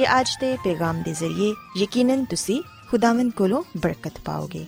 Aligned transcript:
ਕਿ 0.00 0.06
ਅੱਜ 0.20 0.28
ਦੇ 0.40 0.56
ਪੈਗਾਮ 0.64 1.02
ਦੇ 1.02 1.12
ਜ਼ਰੀਏ 1.12 1.54
ਯਕੀਨਨ 1.76 2.24
ਤੁਸੀਂ 2.24 2.62
ਖੁਦਾਵੰਦ 2.90 3.32
ਕੋਲੋਂ 3.32 3.62
ਬਰਕਤ 3.76 4.20
ਪਾਓਗੇ 4.24 4.66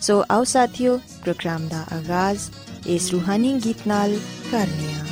ਸੋ 0.00 0.22
ਆਓ 0.30 0.44
ਸਾਥੀਓ 0.44 0.96
ਪ੍ਰੋਗਰਾਮ 1.22 1.66
ਦਾ 1.68 1.84
ਆਗਾਜ਼ 1.92 2.40
ਇਸ 2.86 3.10
ਰੂਹਾਨੀ 3.12 3.52
ਗੀਤ 3.64 3.86
ਨਾਲ 3.86 4.16
ਕਰਨੇ 4.52 4.92
ਆ 4.92 5.06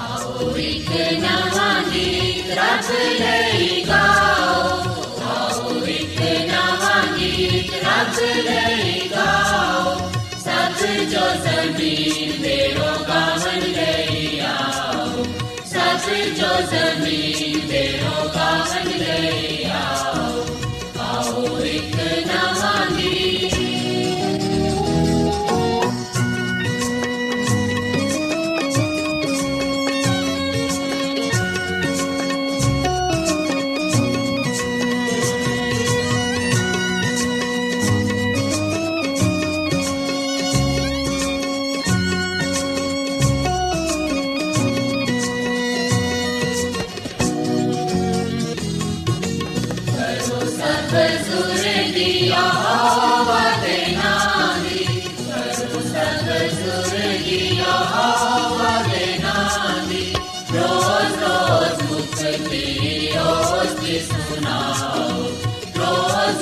ਆਓ 0.00 0.56
ਇੱਕ 0.56 0.90
ਨਵਾਂ 1.20 1.82
ਗੀਤ 1.82 2.50
ਰੱਬ 2.50 2.90
ਲਈ 3.20 3.84
ਗਾਓ 3.88 4.64
ਆਓ 5.26 5.84
ਇੱਕ 5.84 6.20
ਨਵਾਂ 6.48 7.02
ਗੀਤ 7.18 7.74
ਰੱਬ 7.84 8.20
ਲਈ 8.46 9.08
ਗਾਓ 9.10 10.10
ਸਭ 10.38 10.86
ਜੋ 11.10 11.26
ਜ਼ਮੀਨ 11.44 11.74
ਦੇ 11.74 12.05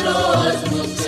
nuestros 0.05 1.04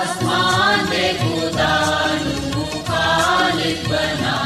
अस्मान् 0.00 0.86
भूतानि 1.20 2.34
भूपानि 2.54 3.72
बना। 3.88 4.45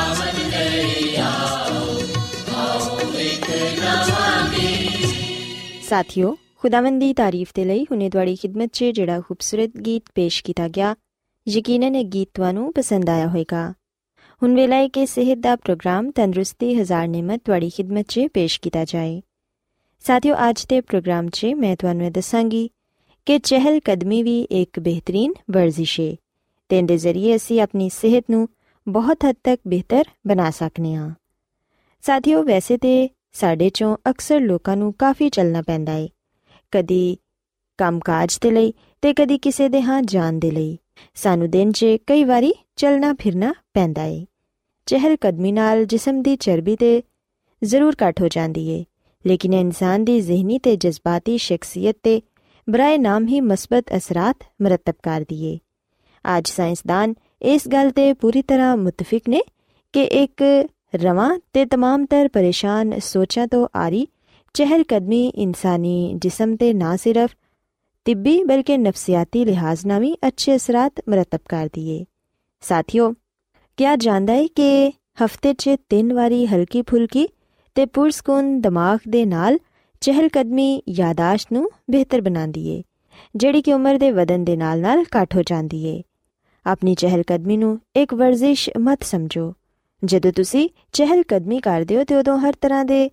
ਸਾਥਿਓ, 5.91 6.37
ਖੁਦਾਵੰਦ 6.59 6.99
ਦੀ 6.99 7.13
ਤਾਰੀਫ 7.13 7.51
ਤੇ 7.53 7.65
ਲਈ 7.65 7.83
ਹੁਨੇ 7.83 8.09
ਤੁਹਾਡੀ 8.09 8.35
ਖidmat 8.35 8.67
'ਚ 8.73 8.83
ਜਿਹੜਾ 8.83 9.21
ਖੂਬਸੂਰਤ 9.21 9.69
ਗੀਤ 9.69 10.03
ਪੇਸ਼ 10.15 10.43
ਕੀਤਾ 10.43 10.67
ਗਿਆ, 10.67 10.95
ਯਕੀਨਨ 11.47 11.95
ਇਹ 11.95 12.05
ਗੀਤ 12.05 12.29
ਤੁਹਾਨੂੰ 12.33 12.73
ਪਸੰਦ 12.73 13.09
ਆਇਆ 13.09 13.27
ਹੋਵੇਗਾ। 13.27 13.73
ਹੁਣ 14.43 14.55
ਵੇਲਾ 14.55 14.75
ਹੈ 14.75 14.87
ਕਿ 14.87 15.05
ਸਿਹਤ 15.05 15.37
ਦਾ 15.37 15.55
ਪ੍ਰੋਗਰਾਮ 15.55 16.11
ਤੰਦਰੁਸਤੀ 16.11 16.75
ਹਜ਼ਾਰ 16.75 17.07
ਨਿਮਤ 17.07 17.41
ਤੁਹਾਡੀ 17.45 17.69
ਖidmat 17.69 18.03
'ਚ 18.07 18.21
ਪੇਸ਼ 18.33 18.61
ਕੀਤਾ 18.61 18.85
ਜਾਏ। 18.85 19.21
ਸਾਥਿਓ, 19.99 20.35
ਅੱਜ 20.49 20.65
ਦੇ 20.65 20.81
ਪ੍ਰੋਗਰਾਮ 20.81 21.29
'ਚ 21.29 21.45
ਮੈਂ 21.45 21.75
ਤੁਹਾਨੂੰ 21.75 22.05
ਇਹ 22.05 22.11
ਦੱਸਾਂਗੀ 22.11 22.69
ਕਿ 23.25 23.39
ਚਹਿਲ 23.39 23.79
ਕਦਮੀ 23.79 24.23
ਵੀ 24.23 24.41
ਇੱਕ 24.41 24.79
ਬਿਹਤਰੀਨ 24.79 25.33
ਵਰਜ਼ਿਸ਼ 25.51 25.99
ਹੈ 25.99 26.15
ਤੇ 26.69 26.77
ਇਹਦੇ 26.77 26.97
ਜ਼ਰੀਏ 26.97 27.35
ਅਸੀਂ 27.35 27.61
ਆਪਣੀ 27.61 27.89
ਸਿਹਤ 27.89 28.23
ਨੂੰ 28.29 28.49
ਬਹੁਤ 28.87 29.25
ਹੱਦ 29.25 29.35
ਤੱਕ 29.43 29.61
ਬਿਹਤਰ 29.67 30.03
ਬਣਾ 30.27 30.51
ਸਕਨੇ 30.51 30.95
ਹਾਂ 30.95 31.11
ਸਾਥਿਓ, 32.01 32.43
ਵੈਸੇ 32.43 32.77
ਤੇ 32.77 33.09
ਸਾਡੇ 33.33 33.69
ਚੋਂ 33.69 33.97
ਅਕਸਰ 34.09 34.39
ਲੋਕਾਂ 34.39 34.77
ਨੂੰ 34.77 34.93
ਕਾਫੀ 34.93 35.29
ਚੱਲਣਾ 35.29 35.61
ਪੈਂਦਾ 35.61 35.91
ਹੈ 35.91 36.07
ਕਦੀ 36.71 37.17
ਕੰਮਕਾਜ 37.77 38.37
ਦੇ 38.41 38.51
ਲਈ 38.51 38.73
ਤੇ 39.01 39.13
ਕਦੀ 39.13 39.37
ਕਿਸੇ 39.37 39.69
ਦੇ 39.69 39.81
ਹਾਂ 39.81 40.01
ਜਾਣ 40.01 40.33
ਦੇ 40.33 40.51
ਲਈ। 40.51 40.77
ਸਾਨੂੰ 41.15 41.49
ਦਿਨ 41.49 41.71
'ਚ 41.71 41.85
ਕਈ 42.07 42.23
ਵਾਰੀ 42.23 42.53
ਚੱਲਣਾ 42.75 43.13
ਫਿਰਨਾ 43.13 43.53
ਪੈਂਦਾ 43.73 44.01
ਹੈ 44.01 44.25
ਚਹਿਲ 44.85 45.17
ਕਦਮੀ 45.21 45.51
ਨਾਲ 45.51 45.85
ਜਿਸਮ 45.85 46.21
ਦੀ 46.21 46.35
ਚਰਬੀ 46.35 46.75
ਤੇ 46.75 47.03
ਜ਼ਰੂਰ 47.63 47.95
ਘਟ 47.95 48.21
ਹੋ 48.21 48.27
ਜਾਂਦੀ 48.27 48.79
ਹੈ 48.79 48.83
ਲੇਕਿਨ 49.27 49.53
ਇਨਸਾਨ 49.53 50.05
ਦੀ 50.05 50.21
ਜ਼ਿਹਨੀ 50.21 50.59
ਤੇ 50.59 50.75
ਜਜ਼ਬਾਤੀ 50.75 51.37
ਸ਼ਖਸੀਅਤ 51.37 51.95
ਤੇ 52.03 52.21
ਬਰਾਏ 52.69 52.97
ਨਾਮ 52.97 53.27
ਹੀ 53.27 53.41
ਮਸਬਤ 53.41 53.85
ਅਸਰਾਤ 53.97 54.37
ਮਰਤਬ 54.61 54.93
ਕਰਦੀ 55.03 55.45
ਏ। 55.45 55.59
ਅੱਜ 56.37 56.49
ਸਾਇੰਸਦਾਨ 56.49 57.13
ਇਸ 57.41 57.67
ਗੱਲ 57.67 57.91
ਤੇ 57.91 58.13
ਪੂਰੀ 58.13 58.41
ਤਰ੍ਹਾਂ 58.41 58.77
ਮੁਤਫਿਕ 58.77 59.29
ਨੇ 59.29 59.41
ਕਿ 59.93 60.03
ਇੱਕ 60.03 60.67
ਰਵਾਂ 60.94 61.30
ਤੇ 61.52 61.62
तमाम 61.64 62.06
ਤਰ 62.10 62.28
ਪਰੇਸ਼ਾਨ 62.28 62.98
ਸੋਚਾਂ 62.98 63.46
ਤੋਂ 63.46 63.66
ਆਰੀ 63.76 64.06
ਚਹਿਲ 64.54 64.84
ਕਦਮੀ 64.88 65.26
ਇਨਸਾਨੀ 65.28 66.14
ਜਿਸਮ 66.14 66.56
ਤੇ 66.56 66.72
ਨਾ 66.74 66.96
ਸਿਰਫ 66.96 67.30
ਤਿੱਬੀ 68.06 68.42
ਬਲਕਿ 68.44 68.76
ਨਫਸੀਆਤੀ 68.78 69.44
ਲਿਹਾਜ਼ 69.44 69.86
ਨਾਲ 69.86 70.00
ਵੀ 70.00 70.14
ਅੱਛੇ 70.28 70.56
ਅਸਰਾਤ 70.56 71.00
ਮਰਤਬ 71.08 71.40
ਕਰਦੀ 71.48 71.88
ਏ 71.90 72.04
ਸਾਥੀਓ 72.62 73.12
ਕਿਆ 73.78 73.96
ਜਾਣਦਾ 73.96 74.32
ਹੈ 74.32 74.46
ਕਿ 74.46 74.92
ਹਫਤੇ 75.24 75.54
'ਚ 75.54 75.76
ਤਿੰਨ 75.88 76.12
ਵਾਰੀ 76.12 76.46
ਹਲਕੀ 76.46 76.82
ਫੁਲਕੀ 76.82 77.28
ਤੇ 77.74 77.86
ਪੁਰਸਕੂਨ 77.86 78.60
ਦਿਮਾਗ 78.60 78.98
ਦੇ 79.08 79.24
ਨਾਲ 79.24 79.58
ਚਹਿਲ 80.00 80.28
ਕਦਮੀ 80.28 80.82
ਯਾਦਾਸ਼ਤ 80.88 81.52
ਨੂੰ 81.52 81.70
ਬਿਹਤਰ 81.90 82.20
ਬਣਾਉਂਦੀ 82.20 82.68
ਏ 82.68 82.82
ਜਿਹੜੀ 83.36 83.62
ਕਿ 83.62 83.72
ਉਮਰ 83.72 83.98
ਦੇ 83.98 84.10
ਵਧਨ 84.10 84.44
ਦੇ 84.44 84.56
ਨਾਲ-ਨਾਲ 84.56 85.04
ਘਟ 85.16 85.36
ਹੋ 85.36 85.42
ਜਾਂਦੀ 85.42 85.84
ਏ 85.84 86.02
ਆਪਣੀ 86.66 86.94
ਚਹਿਲ 86.94 87.22
ਕਦਮੀ 87.22 87.56
ਨੂੰ 87.56 87.78
ਇੱਕ 87.96 88.14
ਵਰਜ਼ਿਸ਼ 88.14 88.70
ਮਤ 88.78 89.02
ਸਮਝੋ 89.02 89.52
ਜਦੋਂ 90.05 90.31
ਤੁਸੀਂ 90.31 90.69
ਚਹਿਲ 90.93 91.23
ਕਦਮੀ 91.23 91.59
ਕਰਦੇ 91.59 91.97
ਹੋ 91.97 92.03
ਤੇ 92.03 92.15
ਉਦੋਂ 92.15 92.39
ਹਰ 92.39 92.53
ਤਰ੍ਹਾਂ 92.61 92.85
ਦੇ 92.85 93.09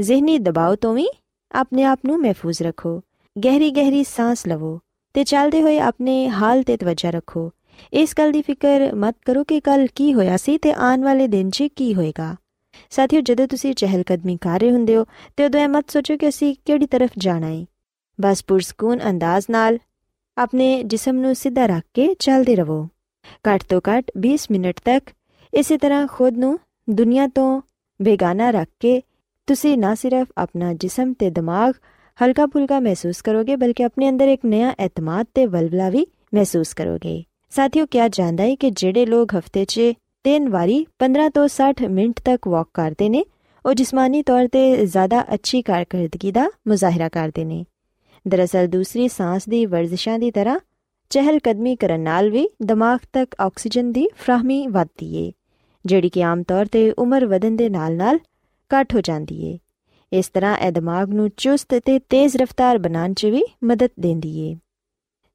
ਜ਼ਿਹਨੀ 0.00 0.38
ਦਬਾਅ 0.38 0.76
ਤੋਂ 0.76 0.94
ਵੀ 0.94 1.08
ਆਪਣੇ 1.52 1.84
ਆਪ 1.84 1.98
ਨੂੰ 2.06 2.20
ਮਹਿਫੂਜ਼ 2.20 2.62
ਰੱਖੋ। 2.62 3.00
ਗਹਿਰੀ 3.44 3.70
ਗਹਿਰੀ 3.70 4.04
ਸਾਹ 4.04 4.34
ਲਵੋ 4.48 4.80
ਤੇ 5.14 5.24
ਚੱਲਦੇ 5.24 5.62
ਹੋਏ 5.62 5.78
ਆਪਣੇ 5.78 6.28
ਹਾਲ 6.28 6.62
ਤੇ 6.62 6.76
ਤਵੱਜਾ 6.76 7.10
ਰੱਖੋ। 7.10 7.50
ਇਸ 7.92 8.14
ਗੱਲ 8.18 8.32
ਦੀ 8.32 8.42
ਫਿਕਰ 8.42 8.94
ਮਤ 8.94 9.16
ਕਰੋ 9.26 9.44
ਕਿ 9.44 9.60
ਕੱਲ 9.60 9.86
ਕੀ 9.94 10.14
ਹੋਇਆ 10.14 10.36
ਸੀ 10.36 10.58
ਤੇ 10.58 10.72
ਆਉਣ 10.72 11.00
ਵਾਲੇ 11.00 11.28
ਦਿਨ 11.28 11.50
'ਚ 11.50 11.62
ਕੀ 11.76 11.94
ਹੋਏਗਾ। 11.94 12.36
ਸਾਥੀਓ, 12.90 13.20
ਜਦੋਂ 13.20 13.48
ਤੁਸੀਂ 13.48 13.74
ਚਹਿਲ 13.74 14.02
ਕਦਮੀ 14.02 14.36
ਕਰ 14.36 14.60
ਰਹੇ 14.60 14.70
ਹੁੰਦੇ 14.70 14.96
ਹੋ 14.96 15.04
ਤੇ 15.36 15.44
ਉਦੋਂ 15.44 15.60
ਇਹ 15.60 15.68
ਮਤ 15.68 15.90
ਸੋਚੋ 15.90 16.16
ਕਿ 16.16 16.28
ਅਸੀਂ 16.28 16.54
ਕਿਹੜੀ 16.64 16.86
ਤਰਫ 16.86 17.10
ਜਾਣਾ 17.18 17.46
ਹੈ 17.46 17.64
ਬਸ 18.20 18.44
ਪੁਰਸਕੂਨ 18.44 19.00
ਅੰਦਾਜ਼ 19.10 19.44
ਨਾਲ 19.50 19.78
ਆਪਣੇ 20.38 20.82
ਜਿਸਮ 20.82 21.16
ਨੂੰ 21.16 21.34
ਸਿੱਧਾ 21.34 21.66
ਰੱਖ 21.66 21.82
ਕੇ 21.94 22.14
ਚੱਲਦੇ 22.18 22.56
ਰਹੋ। 22.56 22.88
ਘੱਟ 23.48 23.62
ਤੋਂ 23.68 23.80
ਘੱਟ 23.88 24.10
20 24.26 24.46
ਮਿੰਟ 24.50 24.80
ਤੱਕ 24.84 25.10
ਇਸੇ 25.54 25.78
ਤਰ੍ਹਾਂ 25.78 26.06
ਖੁਦ 26.06 26.38
ਨੂੰ 26.38 26.58
ਦੁਨੀਆ 26.90 27.26
ਤੋਂ 27.26 27.60
ਬੇਗਾਨਾ 28.02 28.50
ਰੱਖ 28.50 28.68
ਕੇ 28.80 29.02
ਤੁਸੀਂ 29.46 29.78
ਨਾ 29.78 29.94
ਸਿਰਫ 29.94 30.28
ਆਪਣਾ 30.38 30.74
ਜਿਸਮ 30.74 31.12
ਤੇ 31.12 31.30
ਦਿਮਾਗ 31.30 31.74
ਹਲਕਾ 32.24 32.46
ਫੁਲਕਾ 32.46 32.80
ਮਹਿਸੂਸ 32.80 33.22
ਕਰੋਗੇ, 33.22 33.56
ਬਲਕਿ 33.56 33.84
ਆਪਣੇ 33.84 34.08
ਅੰਦਰ 34.08 34.28
ਇੱਕ 34.28 34.42
ਨया 34.46 34.74
ਇਤਮਾਦ 34.84 35.26
ਤੇ 35.34 35.46
ਵਲਵਲਾ 35.46 35.90
ਵੀ 35.90 36.06
ਮਹਿਸੂਸ 36.34 36.74
ਕਰੋਗੇ। 36.74 37.24
ਸਾਥੀਓ 37.50 37.86
ਕਿਆ 37.86 38.08
ਜਾਣਦਾ 38.08 38.44
ਹੈ 38.44 38.54
ਕਿ 38.54 38.70
ਜਿਹੜੇ 38.70 39.06
ਲੋਕ 39.06 39.34
ਹਫ਼ਤੇ 39.34 39.64
'ਚ 39.64 39.80
ਤਿੰਨ 40.24 40.48
ਵਾਰੀ 40.48 40.86
15 40.98 41.28
ਤੋਂ 41.28 41.48
60 41.48 41.88
ਮਿੰਟ 41.90 42.20
ਤੱਕ 42.20 42.48
ਵਾਕ 42.48 42.68
ਕਰਦੇ 42.74 43.08
ਨੇ, 43.08 43.24
ਉਹ 43.66 43.74
ਜਿਸਮਾਨੀ 43.74 44.22
ਤੌਰ 44.22 44.48
ਤੇ 44.48 44.86
ਜ਼ਿਆਦਾ 44.86 45.34
ਅੱਛੀ 45.34 45.62
ਕਾਰਗਰਦਗੀ 45.62 46.32
ਦਾ 46.32 46.50
ਮੁਜ਼ਾਹਰਾ 46.68 47.08
ਕਰਦੇ 47.08 47.44
ਨੇ। 47.44 47.64
ਦਰਅਸਲ, 48.28 48.66
ਦੂਸਰੀ 48.66 49.08
ਸਾਹ 49.08 49.38
ਦੀ 49.48 49.66
ਵਰਜ਼ਿਸ਼ਾਂ 49.66 50.18
ਦੀ 50.18 50.30
ਤਰ੍ਹਾਂ 50.30 50.60
ਚਹਿਲ 51.10 51.38
ਕਦਮੀ 51.38 51.76
ਕਰਨ 51.76 52.00
ਨਾਲ 52.00 52.30
ਵੀ 52.30 52.48
ਦਿਮਾਗ 52.62 52.98
ਤੱਕ 53.12 53.34
ਆਕਸੀਜਨ 53.40 53.92
ਦੀ 53.92 54.08
ਫਰਾਹਮੀ 54.16 54.66
ਵਧਦੀ 54.66 55.16
ਏ। 55.16 55.32
ਜਿਹੜੀ 55.86 56.08
ਕਿ 56.08 56.22
ਆਮ 56.22 56.42
ਤੌਰ 56.42 56.66
ਤੇ 56.66 56.92
ਉਮਰ 56.98 57.26
ਵਧਣ 57.26 57.56
ਦੇ 57.56 57.68
ਨਾਲ-ਨਾਲ 57.68 58.18
ਘਟ 58.68 58.94
ਹੋ 58.94 59.00
ਜਾਂਦੀ 59.00 59.44
ਏ। 59.44 59.58
ਇਸ 60.12 60.28
ਤਰ੍ਹਾਂ 60.28 60.58
ਇਹ 60.58 60.72
ਦਿਮਾਗ 60.72 61.10
ਨੂੰ 61.10 61.30
ਚੁਸਤ 61.36 61.80
ਤੇ 61.84 61.98
ਤੇਜ਼ 61.98 62.36
ਰਫ਼ਤਾਰ 62.36 62.78
ਬਣਾਉਣ 62.78 63.14
'ਚ 63.14 63.26
ਵੀ 63.26 63.44
ਮਦਦ 63.64 63.90
ਦਿੰਦੀ 64.00 64.38
ਏ। 64.38 64.56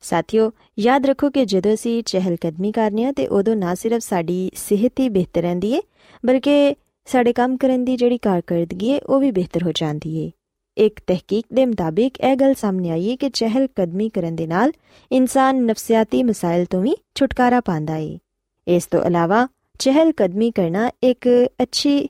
ਸਾਥੀਓ, 0.02 0.52
ਯਾਦ 0.80 1.06
ਰੱਖੋ 1.06 1.30
ਕਿ 1.30 1.46
ਜਦੋਂ 1.46 1.74
ਅਸੀਂ 1.74 2.04
ਚਹਿਲ 2.04 2.36
ਕਦਮੀ 2.36 2.72
ਕਰਨੇ 2.72 3.06
ਆ 3.06 3.12
ਤੇ 3.12 3.28
ਉਦੋਂ 3.28 3.56
ਨਾ 3.56 3.76
ਸਿਰਫ 3.76 4.02
ਸਾਡੀ 4.02 4.52
ਸਿਹਤ 4.56 5.00
ਹੀ 5.00 5.10
ਬਿਹਤਰ 5.10 5.42
ਰਹਿੰਦੀ 5.42 5.74
ਏ, 5.74 5.82
ਬਲਕਿ 6.26 6.76
ਸਾਡੇ 7.06 7.34
ਕੰਮ 7.34 7.58
ਕਰਨ 7.58 7.86
ਦੀ 7.86 7.98
ਜਿਹੜੀ 7.98 8.18
ਕਾਰਗਰਦਗੀ 8.18 8.88
ਏ, 8.88 9.00
ਉਹ 9.00 9.20
ਵੀ 9.20 9.32
ਬਿਹਤਰ 9.32 9.64
ਹੋ 9.64 9.72
ਜਾਂਦੀ 9.72 10.18
ਏ। 10.18 10.32
ਇੱਕ 10.78 11.00
ਤਹਿਕੀਕ 11.08 11.46
ਦੇ 11.54 11.66
ਮੁਤਾਬਿਕ 11.66 12.20
ਇਹ 12.20 12.36
ਗੱਲ 12.36 12.54
ਸਾਹਮਣੇ 12.54 12.90
ਆਈ 12.90 13.12
ਹੈ 13.12 13.16
ਕਿ 13.16 13.30
ਚਹਿਲ 13.30 13.68
ਕਦਮੀ 13.76 14.10
ਕਰਨ 14.10 14.36
ਦੇ 14.36 14.48
ਨਾਲ 14.48 14.72
ਇਨਸਾਨ 15.12 15.56
ਨਫਸੀਆਤੀ 15.56 16.24
ਮਸਾਇਲ 16.24 16.66
ਤੋਂ 16.66 16.82
ਵੀ 16.82 16.96
ਛੁਟਕਾਰਾ 17.16 17.62
ਪਾਉਂਦਾ 17.62 17.96
ਏ। 17.96 18.20
ਇਸ 18.68 18.86
ਤੋਂ 18.86 19.04
ਇਲਾਵਾ 19.04 19.48
ਚਹਿਲ 19.80 20.12
ਕਦਮੀ 20.12 20.50
ਕਰਨਾ 20.52 20.90
ਇੱਕ 21.04 21.28
ਅੱਛੀ 21.64 22.08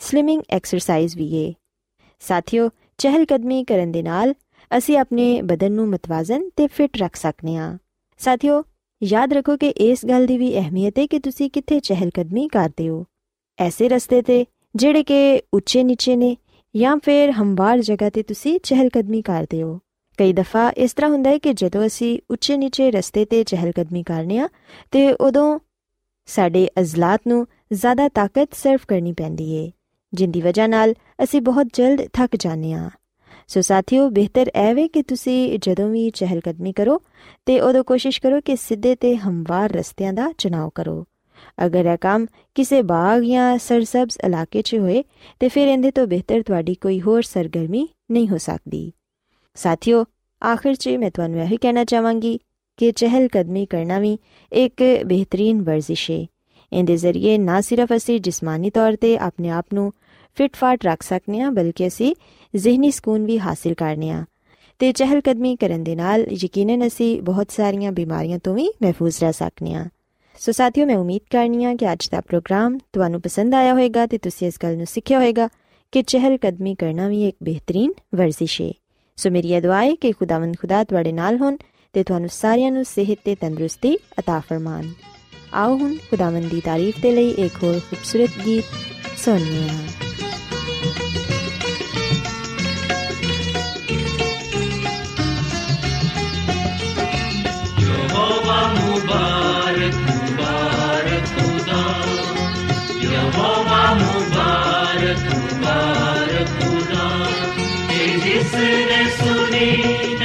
ਸਲਿਮਿੰਗ 0.00 0.42
ਐਕਸਰਸਾਈਜ਼ 0.50 1.16
ਵੀ 1.16 1.28
ਏ 1.36 1.52
ਸਾਥੀਓ 2.22 2.68
ਚਹਿਲ 2.98 3.24
ਕਦਮੀ 3.24 3.62
ਕਰਨ 3.64 3.92
ਦੇ 3.92 4.02
ਨਾਲ 4.02 4.34
ਅਸੀਂ 4.70 4.96
ਆਪਣੇ 4.98 5.40
ਬਦਨ 5.42 5.72
ਨੂੰ 5.72 5.88
ਮਤਵਾਜ਼ਨ 5.88 6.48
ਤੇ 6.56 6.66
ਫਿਟ 6.66 6.96
ਰੱਖ 6.96 7.16
ਸਕਨੇ 7.16 7.56
ਆ 7.56 7.76
ਸਾਥੀਓ 8.20 8.62
ਯਾਦ 9.02 9.32
ਰੱਖੋ 9.32 9.56
ਕਿ 9.56 9.68
ਇਸ 9.80 10.04
ਗੱਲ 10.06 10.26
ਦੀ 10.26 10.38
ਵੀ 10.38 10.52
ਅਹਿਮੀਅਤ 10.58 10.98
ਹੈ 10.98 11.06
ਕਿ 11.06 11.18
ਤੁਸੀਂ 11.18 11.50
ਕਿੱਥੇ 11.50 11.80
ਚਹਿਲ 11.80 12.10
ਕਦਮੀ 12.14 12.46
ਕਰਦੇ 12.48 12.88
ਹੋ 12.88 13.04
ਐਸੇ 13.58 13.88
ਰਸਤੇ 13.88 14.20
ਤੇ 14.22 14.44
ਜਿਹੜੇ 14.74 15.02
ਕਿ 15.02 15.40
ਉੱਚੇ 15.52 15.82
ਨੀਚੇ 15.84 16.16
ਨੇ 16.16 16.36
ਜਾਂ 16.74 16.96
ਫਿਰ 16.96 17.30
ਹਮਵਾਰ 17.32 17.80
ਜਗ੍ਹਾ 17.80 18.10
ਤੇ 18.10 18.22
ਤੁਸੀਂ 18.22 18.58
ਚਹਿਲ 18.62 18.88
ਕਦਮੀ 18.88 19.20
ਕਰਦੇ 19.22 19.62
ਹੋ 19.62 19.78
ਕਈ 20.18 20.32
ਦਫਾ 20.32 20.70
ਇਸ 20.76 20.92
ਤਰ੍ਹਾਂ 20.92 21.10
ਹੁੰਦਾ 21.10 21.30
ਹੈ 21.30 21.38
ਕਿ 21.38 21.52
ਜਦੋਂ 21.52 21.86
ਅਸੀਂ 21.86 22.18
ਉੱਚੇ 22.30 22.56
ਨੀਚੇ 22.56 22.90
ਰਸਤੇ 22.90 23.24
ਤੇ 23.24 23.42
ਚਹਿਲ 23.44 23.72
ਕਦਮੀ 23.72 24.02
ਕਰਨੇ 24.02 24.38
ਆ 24.38 24.48
ਤੇ 24.92 25.10
ਉਦੋਂ 25.12 25.58
ਸਾਡੇ 26.28 26.68
ਅਜ਼ਲਾਤ 26.80 27.20
ਨੂੰ 27.28 27.46
ਜ਼ਿਆਦਾ 27.72 28.08
ਤਾਕਤ 28.08 28.54
ਸਰਵ 28.54 28.80
ਕਰਨੀ 28.88 29.12
ਪੈਂਦੀ 29.12 29.50
ਏ, 29.54 29.70
ਜਿੰਦੀ 30.12 30.40
ਵਜ੍ਹਾ 30.40 30.66
ਨਾਲ 30.66 30.94
ਅਸੀਂ 31.24 31.40
ਬਹੁਤ 31.42 31.66
ਜਲਦ 31.72 32.06
ਥੱਕ 32.12 32.36
ਜਾਂਦੇ 32.36 32.72
ਆ 32.72 32.90
ਸੋ 33.48 33.60
ਸਾਥੀਓ, 33.60 34.08
ਬਿਹਤਰ 34.10 34.50
ਐ 34.54 34.72
ਵੇ 34.74 34.86
ਕਿ 34.88 35.02
ਤੁਸੀਂ 35.02 35.58
ਜਦੋਂ 35.58 35.88
ਵੀ 35.88 36.08
ਚਹਿਲ 36.10 36.40
ਕਦਮੀ 36.40 36.72
ਕਰੋ 36.72 37.00
ਤੇ 37.46 37.60
ਉਦੋਂ 37.60 37.84
ਕੋਸ਼ਿਸ਼ 37.84 38.20
ਕਰੋ 38.20 38.40
ਕਿ 38.40 38.56
ਸਿੱਧੇ 38.56 38.94
ਤੇ 38.94 39.16
ਹਮਵਾਰ 39.16 39.72
ਰਸਤਿਆਂ 39.72 40.12
ਦਾ 40.12 40.32
ਚੁਣਾਵ 40.38 40.70
ਕਰੋ। 40.74 41.04
ਅਗਰ 41.66 41.86
ਇਹ 41.86 41.96
ਕੰਮ 42.00 42.26
ਕਿਸੇ 42.54 42.82
ਬਾਗ 42.82 43.22
ਜਾਂ 43.22 43.58
ਸਰਸਬਜ਼ 43.58 44.16
ਇਲਾਕੇ 44.24 44.62
'ਚ 44.62 44.74
ਹੋਏ, 44.74 45.04
ਤੇ 45.40 45.48
ਫਿਰ 45.48 45.68
ਇਹਦੇ 45.68 45.90
ਤੋਂ 45.90 46.06
ਬਿਹਤਰ 46.06 46.42
ਤੁਹਾਡੀ 46.42 46.74
ਕੋਈ 46.74 47.00
ਹੋਰ 47.00 47.22
ਸਰਗਰਮੀ 47.22 47.88
ਨਹੀਂ 48.10 48.28
ਹੋ 48.28 48.38
ਸਕਦੀ। 48.38 48.92
ਸਾਥੀਓ, 49.56 50.04
ਆਖਿਰ 50.42 50.74
'ਚ 50.74 50.88
ਮੈਂ 50.88 51.10
ਤੁਹਾਨੂੰ 51.10 51.40
ਇਹ 51.40 51.56
ਕਹਿਣਾ 51.62 51.84
ਚਾਹਾਂਗੀ 51.84 52.38
ਕਿ 52.76 52.92
ਚਹਿਲ 52.92 53.28
ਕਦਮੀ 53.28 53.66
ਕਰਨਾ 53.66 53.98
ਵੀ 53.98 54.18
ਇੱਕ 54.52 55.02
ਬਿਹਤਰੀਨ 55.06 55.62
ਵਰਜ਼ਿਸ਼ 55.62 56.10
ਹੈ 56.10 56.26
ਇਹਦੇ 56.72 56.96
ਜ਼ਰੀਏ 56.96 57.38
ਨਾ 57.38 57.60
ਸਿਰਫ 57.60 57.88
ਅਸੀਂ 57.96 58.20
ਜਿਸਮਾਨੀ 58.20 58.70
ਤੌਰ 58.70 58.96
ਤੇ 58.96 59.18
ਆਪਣੇ 59.18 59.48
ਆਪ 59.48 59.66
ਨੂੰ 59.74 59.92
ਫਿਟ 60.34 60.56
ਫਾਟ 60.56 60.84
ਰੱਖ 60.84 61.02
ਸਕਨੇ 61.02 61.40
ਆ, 61.40 61.50
ਬਲਕਿ 61.50 61.86
ਅਸੀਂ 61.86 62.14
ਜ਼ਿਹਨੀ 62.56 62.90
ਸਕੂਨ 62.90 63.24
ਵੀ 63.24 63.38
ਹਾਸਿਲ 63.38 63.74
ਕਰਨੇ 63.74 64.10
ਆ। 64.10 64.24
ਤੇ 64.78 64.92
ਚਹਿਲ 64.92 65.20
ਕਦਮੀ 65.20 65.56
ਕਰਨ 65.56 65.84
ਦੇ 65.84 65.96
ਨਾਲ 65.96 66.26
ਯਕੀਨਨ 66.32 66.86
ਅਸੀਂ 66.86 67.22
ਬਹੁਤ 67.22 67.50
ਸਾਰੀਆਂ 67.50 67.92
ਬਿਮਾਰੀਆਂ 67.92 68.38
ਤੋਂ 68.38 68.54
ਵੀ 68.54 68.68
ਮਹਿਫੂਜ਼ 68.82 69.20
ਰਹਿ 69.20 69.32
ਸਕਨੇ 69.32 69.74
ਆ। 69.74 69.86
ਸੋ 70.38 70.52
ਸਾਥੀਓ, 70.52 70.86
ਮੈਂ 70.86 70.96
ਉਮੀਦ 70.96 71.20
ਕਰਨੀ 71.30 71.64
ਆ 71.64 71.74
ਕਿ 71.74 71.92
ਅੱਜ 71.92 72.08
ਦਾ 72.08 72.20
ਪ੍ਰੋਗਰਾਮ 72.20 72.78
ਤੁਹਾਨੂੰ 72.78 73.20
ਪਸੰਦ 73.20 73.54
ਆਇਆ 73.54 73.72
ਹੋਵੇਗਾ 73.72 74.06
ਤੇ 74.06 74.18
ਤੁਸੀਂ 74.18 74.46
ਇਸ 74.46 74.54
ਗੱਲ 74.62 74.76
ਨੂੰ 74.76 74.86
ਸਿੱਖਿਆ 74.86 75.18
ਹੋਵੇਗਾ 75.18 75.48
ਕਿ 75.92 76.02
ਚਹਿਲ 76.02 76.38
ਕਦਮੀ 76.38 76.74
ਕਰਨਾ 76.74 77.08
ਵੀ 77.08 77.28
ਇੱਕ 77.28 77.36
ਬਿਹਤਰੀਨ 77.42 77.92
ਵਰਜ਼ਿਸ਼ 78.14 78.62
ਹੈ 78.62 78.72
ਸੋ 79.16 79.30
ਮੇਰੀ 79.30 79.52
ਇਹ 79.52 79.62
ਦੁਆ 79.62 79.84
ਹੈ 79.84 79.94
ਕਿ 79.94 80.12
ਖੁਦਾਵੰਦ 80.12 80.56
ਖੁਦਾ 80.60 80.84
ਤੁਹਾਡੇ 80.84 81.12
ਨਾਲ 81.12 81.38
ਹੋਣ 81.38 81.56
ਤੇ 81.96 82.02
ਤੁਹਾਨੂੰ 82.04 82.28
ਸਾਰਿਆਂ 82.28 82.70
ਨੂੰ 82.72 82.84
ਸਿਹਤ 82.84 83.18
ਤੇ 83.24 83.34
ਤੰਦਰੁਸਤੀ 83.34 83.98
عطا 84.20 84.40
ਫਰਮਾਨ। 84.40 84.92
ਆਓ 85.54 85.76
ਹੁਣ 85.76 85.94
ਖੁਦਾਵੰਦ 86.10 86.44
ਦੀ 86.44 86.60
ਤਾਰੀਫ 86.60 86.98
ਦੇ 87.00 87.12
ਲਈ 87.12 87.30
ਇੱਕ 87.30 87.54
ਹੋਰ 87.62 87.80
ਖੂਬਸੂਰਤ 87.90 88.30
ਗੀਤ 88.46 88.64
ਸੁਣੀਏ 89.24 89.68
मुबारक 103.96 105.18
मुबारक 105.30 106.50
खुदा 106.56 107.06
जिसने 108.24 109.00
सुनी 109.16 110.15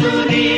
सुरी 0.00 0.57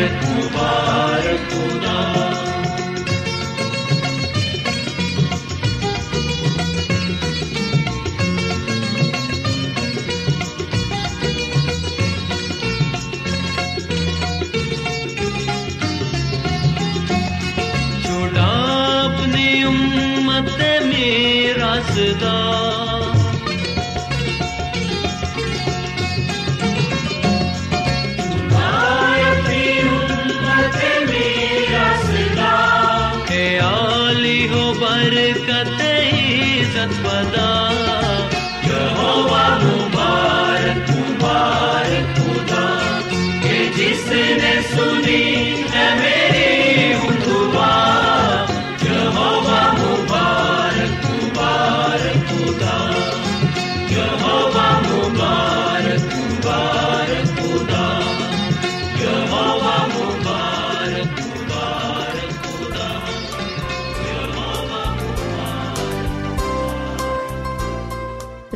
it. 0.00 0.39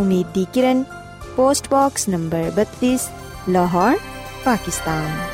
ਉਮੀਦ 0.00 0.26
ਦੀ 0.34 0.44
ਕਿਰਨ 0.54 0.82
post 1.36 1.68
box 1.70 2.08
number 2.08 2.50
32 2.56 2.96
Lahore 3.48 3.98
Pakistan 4.44 5.28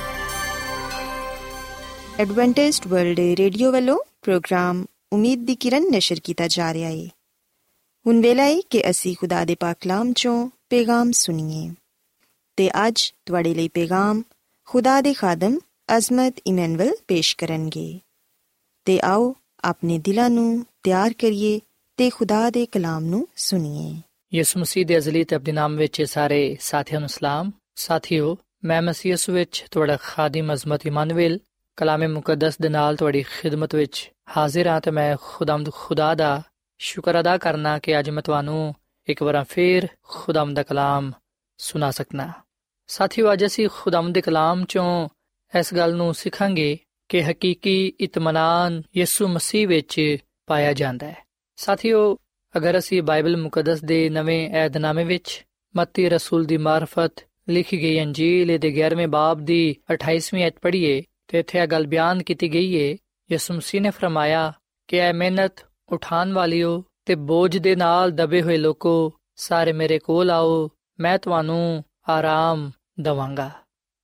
Adventist 2.21 2.87
World 2.87 3.19
Radio 3.39 3.73
ਵੱਲੋਂ 3.73 3.99
ਪ੍ਰੋਗਰਾਮ 4.23 4.85
ਉਮੀਦ 5.13 5.45
ਦੀ 5.47 5.55
ਕਿਰਨ 5.55 5.91
ਨਿਸ਼ਰ 5.91 6.21
ਕੀਤਾ 6.25 6.47
ਜਾ 6.49 6.73
ਰਿਹਾ 6.75 6.91
ਹੈ 6.91 7.09
ਹੁਣ 8.07 8.21
ਵੇਲਾ 8.21 8.43
ਹੈ 8.43 8.61
ਕਿ 8.71 8.83
ਅਸੀਂ 8.91 9.15
ਖੁਦਾ 9.17 9.45
ਦੇ 9.45 9.55
ਪਾਕ 9.55 9.77
ਕਲਾਮ 9.81 10.13
ਚੋਂ 10.13 10.37
ਪੈਗਾਮ 10.71 11.11
ਸੁਣੀਏ 11.13 11.69
ਤੇ 12.57 12.71
ਅੱਜ 12.87 13.13
ਤੁਹਾਡੇ 13.27 13.55
ਲਈ 13.55 13.69
ਪੈਗਾਮ 13.69 14.23
ਖੁਦਾ 14.69 15.01
ਦੇ 15.01 15.15
ਖਾਦਮ 15.15 15.59
ਅਜ਼ਮਤ 15.97 16.41
ਇਮਨੁਅਲ 16.47 16.95
ਪੇਸ਼ 17.09 17.37
ਕਰਨਗੇ 17.37 18.01
ਤੇ 18.87 19.01
ਆਓ 19.05 19.35
ਆਪਣੇ 19.65 19.99
ਦਿਲਾਂ 19.99 20.31
ਨੂੰ 20.31 20.65
ਤਿਆਰ 20.83 21.13
ਕਰੀਏ 21.13 21.61
ਤੇ 21.99 22.11
ਖੁਦਾ 22.11 22.49
ਦੇ 22.51 22.67
ਕਲਾਮ 22.67 23.05
ਨੂੰ 23.05 23.27
ਸੁਣੀਏ 23.37 24.12
ਯਿਸੂ 24.35 24.61
ਮਸੀਹ 24.61 24.87
ਦੇ 24.87 24.97
ਅਜ਼ਲੀ 24.97 25.25
ਤੇ 25.25 25.37
ਆਪਣੇ 25.37 25.53
ਨਾਮ 25.53 25.77
ਵਿੱਚ 25.77 26.03
ਸਾਰੇ 26.03 26.57
ਸਾਥੀਆਂ 26.61 27.01
ਨੂੰ 27.01 27.09
ਸਲਾਮ। 27.09 27.53
ਸਾਥਿਓ, 27.75 28.37
ਮੈਂ 28.65 28.83
ਮਸੀਹ 28.83 29.13
ਯਿਸੂ 29.13 29.33
ਵਿੱਚ 29.33 29.65
ਤੁਹਾਡਾ 29.71 29.97
ਖਾਦਮ 30.03 30.53
ਅਜ਼ਮਤ 30.53 30.87
ਇਮਾਨੁਅਲ 30.87 31.39
ਕਲਾਮੇ 31.77 32.07
ਮੁਕੱਦਸ 32.07 32.59
ਦੇ 32.59 32.69
ਨਾਲ 32.69 32.97
ਤੁਹਾਡੀ 32.97 33.23
ਖਿਦਮਤ 33.23 33.75
ਵਿੱਚ 33.75 34.11
ਹਾਜ਼ਰ 34.37 34.67
ਹਾਂ 34.67 34.81
ਤੇ 34.81 34.91
ਮੈਂ 34.91 35.17
ਖੁਦਾਮਦ 35.21 35.73
ਖੁਦਾ 35.73 36.15
ਦਾ 36.15 36.43
ਸ਼ੁਕਰ 36.79 37.21
ਅਦਾ 37.21 37.39
ਕਰਨਾ 37.39 37.79
ਕਿ 37.79 37.99
ਅੱਜ 37.99 38.11
ਮੈਂ 38.11 38.23
ਤੁਹਾਨੂੰ 38.23 38.75
ਇੱਕ 39.09 39.23
ਵਾਰ 39.23 39.45
ਫੇਰ 39.45 39.89
ਖੁਦਾਮਦ 40.03 40.57
ਦਾ 40.57 40.63
ਕਲਾਮ 40.63 41.13
ਸੁਣਾ 41.59 41.91
ਸਕਣਾ 41.91 42.33
ਸਾਥੀਓ, 42.87 43.33
ਅੱਜ 43.33 43.47
ਅਸੀਂ 43.47 43.69
ਖੁਦਾਮਦ 43.73 44.15
ਦੇ 44.15 44.21
ਕਲਾਮ 44.21 44.65
ਚੋਂ 44.65 45.09
ਇਸ 45.59 45.75
ਗੱਲ 45.75 45.95
ਨੂੰ 45.95 46.15
ਸਿੱਖਾਂਗੇ 46.15 46.79
ਕਿ 47.09 47.31
ਹਕੀਕੀ 47.31 47.93
ਇਤਮਾਨਾਨ 48.01 48.83
ਯਿਸੂ 48.97 49.29
ਮਸੀਹ 49.29 49.69
ਵਿੱਚ 49.69 50.17
ਪਾਇਆ 50.47 50.73
ਜਾਂਦਾ 50.73 51.07
ਹੈ। 51.07 51.27
ਸਾਥੀਓ 51.57 52.17
ਅਗਰ 52.57 52.79
ਅਸੀਂ 52.79 53.03
ਬਾਈਬਲ 53.03 53.37
ਮੁਕੱਦਸ 53.37 53.85
ਦੇ 53.85 54.09
ਨਵੇਂ 54.09 54.51
ਏਧਨਾਮੇ 54.65 55.05
ਵਿੱਚ 55.05 55.47
ਮੱਤੀ 55.77 56.09
ਰਸੂਲ 56.09 56.45
ਦੀ 56.45 56.57
ਮਾਰਫਤ 56.57 57.13
ਲਿਖੀ 57.49 57.83
ਗਈ 57.83 58.03
ਅੰਜੀਲ 58.03 58.59
ਦੇ 58.59 58.69
11ਵੇਂ 58.69 59.09
ਬਾਬ 59.09 59.41
ਦੀ 59.41 59.77
28ਵੀਂ 59.95 60.47
ਅਧ 60.47 60.53
ਪੜ੍ਹੀਏ 60.63 61.03
ਤੇ 61.29 61.39
ਇੱਥੇ 61.39 61.59
ਇਹ 61.59 61.67
ਗੱਲ 61.67 61.87
ਬਿਆਨ 61.87 62.23
ਕੀਤੀ 62.23 62.53
ਗਈ 62.55 62.75
ਹੈ 62.77 62.97
ਯਿਸੂ 63.31 63.55
ਮਸੀਹ 63.55 63.81
ਨੇ 63.81 63.91
ਫਰਮਾਇਆ 63.91 64.53
ਕਿ 64.89 64.99
ਐ 64.99 65.13
ਮਿਹਨਤ 65.13 65.53
ਉਠਾਨ 65.93 66.33
ਵਾਲਿਓ 66.33 66.85
ਤੇ 67.07 67.15
ਬੋਝ 67.15 67.59
ਦੇ 67.59 67.77
ਨਾਲ 67.77 68.11
ਦਬੇ 68.11 68.43
ਹੋਏ 68.43 68.57
ਲੋਕੋ, 68.57 69.13
ਸਾਰੇ 69.37 69.73
ਮੇਰੇ 69.73 69.99
ਕੋਲ 69.99 70.31
ਆਓ, 70.31 70.71
ਮੈਂ 71.01 71.19
ਤੁਹਾਨੂੰ 71.19 71.85
ਆਰਾਮ 72.09 72.71
ਦਵਾਂਗਾ। 73.01 73.51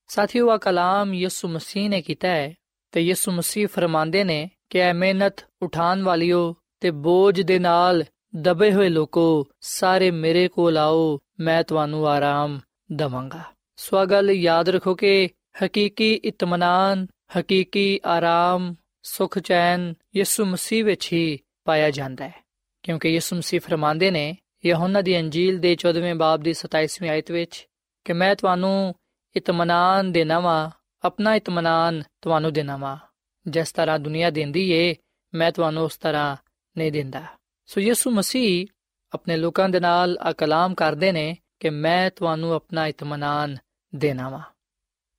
ਸਾਥੀਓ 0.09 0.50
ਆ 0.50 0.57
ਕਲਾਮ 0.57 1.14
ਯਿਸੂ 1.14 1.49
ਮਸੀਹ 1.49 1.90
ਨੇ 1.90 2.02
ਕੀਤਾ 2.02 2.28
ਹੈ 2.28 2.55
ਤੇ 2.93 3.00
ਯਿਸੂ 3.00 3.33
ਮਸੀਹ 3.33 3.69
ਫਰਮਾਉਂਦੇ 3.69 4.25
ਨੇ 4.25 4.50
ਕਿ 4.71 4.78
ਐ 4.78 4.93
ਮਿਹਨਤ 4.93 5.45
ਉਠਾਨ 5.62 6.02
ਵਾਲਿਓ 6.02 6.55
ਤੇ 6.81 6.90
ਬੋਝ 6.90 7.40
ਦੇ 7.40 7.59
ਨਾਲ 7.59 8.05
ਦਬੇ 8.37 8.73
ਹੋਏ 8.73 8.88
ਲੋਕੋ, 8.88 9.49
ਸਾਰੇ 9.61 10.11
ਮੇਰੇ 10.11 10.49
ਕੋਲ 10.49 10.78
ਆਓ, 10.78 11.18
ਮੈਂ 11.40 11.64
ਤੁਹਾਨੂੰ 11.64 12.08
ਆਰਾਮ 12.08 12.61
ਦਵਾਂਗਾ। 12.92 13.40
ਸੋ 13.76 14.06
ਗੱਲ 14.06 14.30
ਯਾਦ 14.30 14.68
ਰੱਖੋ 14.68 14.94
ਕਿ 14.94 15.28
ਹਕੀਕੀ 15.64 16.14
ਇਤਮਾਨਾਨ, 16.14 17.06
ਹਕੀਕੀ 17.38 18.00
ਆਰਾਮ, 18.06 18.75
ਸੁਖ 19.02 19.38
ਚੈਨ 19.38 19.94
ਯਿਸੂ 20.16 20.44
ਮਸੀਹ 20.44 20.85
ਵਿੱਚ 20.85 21.12
ਹੀ 21.12 21.38
ਪਾਇਆ 21.64 21.90
ਜਾਂਦਾ 21.90 22.28
ਹੈ। 22.28 22.44
ਕਿਉਂਕਿ 22.82 23.08
ਯਿਸੂ 23.08 23.37
ਮਸੀਹ 23.37 23.61
ਫਰਮਾਉਂਦੇ 23.61 24.11
ਨੇ, 24.11 24.37
ਯਹੋਨਾ 24.66 25.00
ਦੀ 25.00 25.20
ਅੰਜੀਲ 25.20 25.58
ਦੇ 25.58 25.76
14ਵੇਂ 25.76 26.14
ਬਾਬ 26.14 26.40
ਦੀ 26.40 26.54
27ਵੀਂ 26.54 27.11
ਆਇਤ 27.11 27.30
ਵਿੱਚ 27.30 27.66
ਕਿ 28.04 28.12
ਮੈਂ 28.12 28.37
ਤੁਹਾਨੂੰ 28.37 28.94
ਇਤਮਾਨਾਨ 29.37 30.12
ਦੇਣਾ 30.12 30.40
ਵਾ 30.40 30.71
ਆਪਣਾ 31.04 31.34
ਇਤਮਾਨਾਨ 31.34 32.02
ਤੁਹਾਨੂੰ 32.21 32.52
ਦੇਣਾ 32.52 32.76
ਵਾ 32.76 32.99
ਜਿਸ 33.47 33.73
ਤਰ੍ਹਾਂ 33.73 33.99
ਦੁਨੀਆ 33.99 34.30
ਦਿੰਦੀ 34.30 34.71
ਏ, 34.71 34.97
ਮੈਂ 35.34 35.52
ਤੁਹਾਨੂੰ 35.52 35.84
ਉਸ 35.84 35.97
ਤਰ੍ਹਾਂ 35.97 36.36
ਨਹੀਂ 36.78 36.93
ਦਿੰਦਾ। 36.93 37.38
ਸੋ 37.69 37.81
ਯਿਸੂ 37.81 38.11
ਮਸੀਹ 38.11 38.67
ਆਪਣੇ 39.13 39.37
ਲੋਕਾਂ 39.37 39.69
ਦੇ 39.69 39.81
ਨਾਲ 39.81 40.19
ਆ 40.21 40.33
ਕਲਾਮ 40.33 40.75
ਕਰਦੇ 40.75 41.13
ਨੇ 41.13 41.37
ਕਿ 41.61 41.71
ਮੈਂ 41.71 42.11
ਤੁਹਾਨੂੰ 42.11 42.52
ਆਪਣਾ 42.52 42.87
ਇਤਮਾਨਾਨ 42.87 43.57
ਦੇਣਾ 43.95 44.28
ਵਾ। 44.28 44.41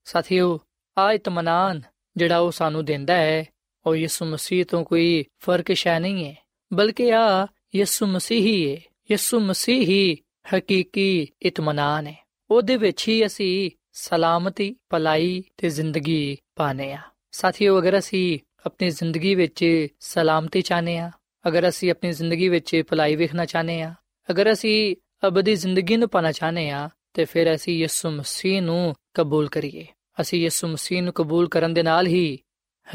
ਸਾਥੀਓ, 0.04 0.60
ਆ 0.98 1.14
ਇਤਮਾਨਾਨ 1.14 1.82
ਜਿਹੜਾ 2.18 2.40
ਉਹ 2.40 2.52
ਸਾਨੂੰ 2.52 2.86
ਦਿੰਦਾ 2.86 3.14
ਹੈ, 3.14 3.46
ਉਹ 3.86 3.96
ਯਿਸੂ 3.96 4.26
ਮਸੀਹ 4.26 4.66
ਤੋਂ 4.66 4.86
ਕੋਈ 4.86 5.26
ਫ਼ਰਕ 5.40 5.72
ਸ਼ੈ 5.72 6.00
ਨਹੀਂ 6.00 6.26
ਹੈ, 6.26 6.36
ਬਲਕਿ 6.74 7.14
ਆ 7.14 7.48
ਯਿਸੂ 7.76 8.06
ਮਸੀਹ 8.06 8.42
ਹੀ 8.42 8.76
ਹੈ। 8.76 8.82
ਯਿਸੂ 9.12 9.40
ਮਸੀਹ 9.40 9.88
ਹੀ 9.88 10.18
ਹਕੀਕੀ 10.56 11.28
ਇਤਮਾਨਾਨ 11.42 12.08
ਹੈ। 12.08 12.28
ਉਹਦੇ 12.52 12.78
ਵਿੱਚ 12.78 13.08
ਹੀ 13.08 13.26
ਅਸੀਂ 13.26 13.72
ਸਲਾਮਤੀ, 13.94 14.76
ਭਲਾਈ 14.90 15.44
ਤੇ 15.58 15.70
ਜ਼ਿੰਦਗੀ 15.70 16.38
ਪਾਣੇ 16.56 16.94
ਆ 16.94 17.02
ਸਾਥੀਓ, 17.32 17.80
ਅਗਰ 17.80 18.00
ਅਸੀਂ 18.00 18.40
ਆਪਣੀ 18.66 18.90
ਜ਼ਿੰਦਗੀ 18.90 19.36
ਵਿੱਚ 19.36 19.88
ਸਲਾਮਤੀ 20.00 20.62
ਚਾਹਨੇ 20.62 20.98
ਆ 20.98 21.12
ਅਗਰ 21.47 21.69
ਅਸੀਂ 21.69 21.91
ਆਪਣੀ 21.91 22.12
ਜ਼ਿੰਦਗੀ 22.12 22.49
ਵਿੱਚ 22.49 22.84
ਭਲਾਈ 22.89 23.15
ਵੇਖਣਾ 23.15 23.45
ਚਾਹਨੇ 23.45 23.82
ਆ 23.82 23.93
ਅਗਰ 24.30 24.52
ਅਸੀਂ 24.52 24.95
ਅਬਦੀ 25.28 25.56
ਜ਼ਿੰਦਗੀ 25.56 25.97
ਨੂੰ 25.97 26.10
ਪਾਣਾ 26.10 26.32
ਚਾਹਨੇ 26.32 26.69
ਆ 26.69 26.89
ਤੇ 27.13 27.25
ਫਿਰ 27.25 27.56
ਅਸੀਂ 27.56 27.78
ਯਿਸੂ 27.78 28.10
ਮਸੀਹ 28.10 28.62
ਨੂੰ 28.62 28.95
ਕਬੂਲ 29.13 29.49
ਕਰੀਏ। 29.49 29.88
ਅਸੀਂ 30.21 30.41
ਯਿਸੂ 30.41 30.67
ਮਸੀਹ 30.67 31.04
ਨੂੰ 31.04 31.13
ਕਬੂਲ 31.13 31.49
ਕਰਨ 31.49 31.73
ਦੇ 31.73 31.84
ਨਾਲ 31.84 32.08
ਹੀ 32.08 32.39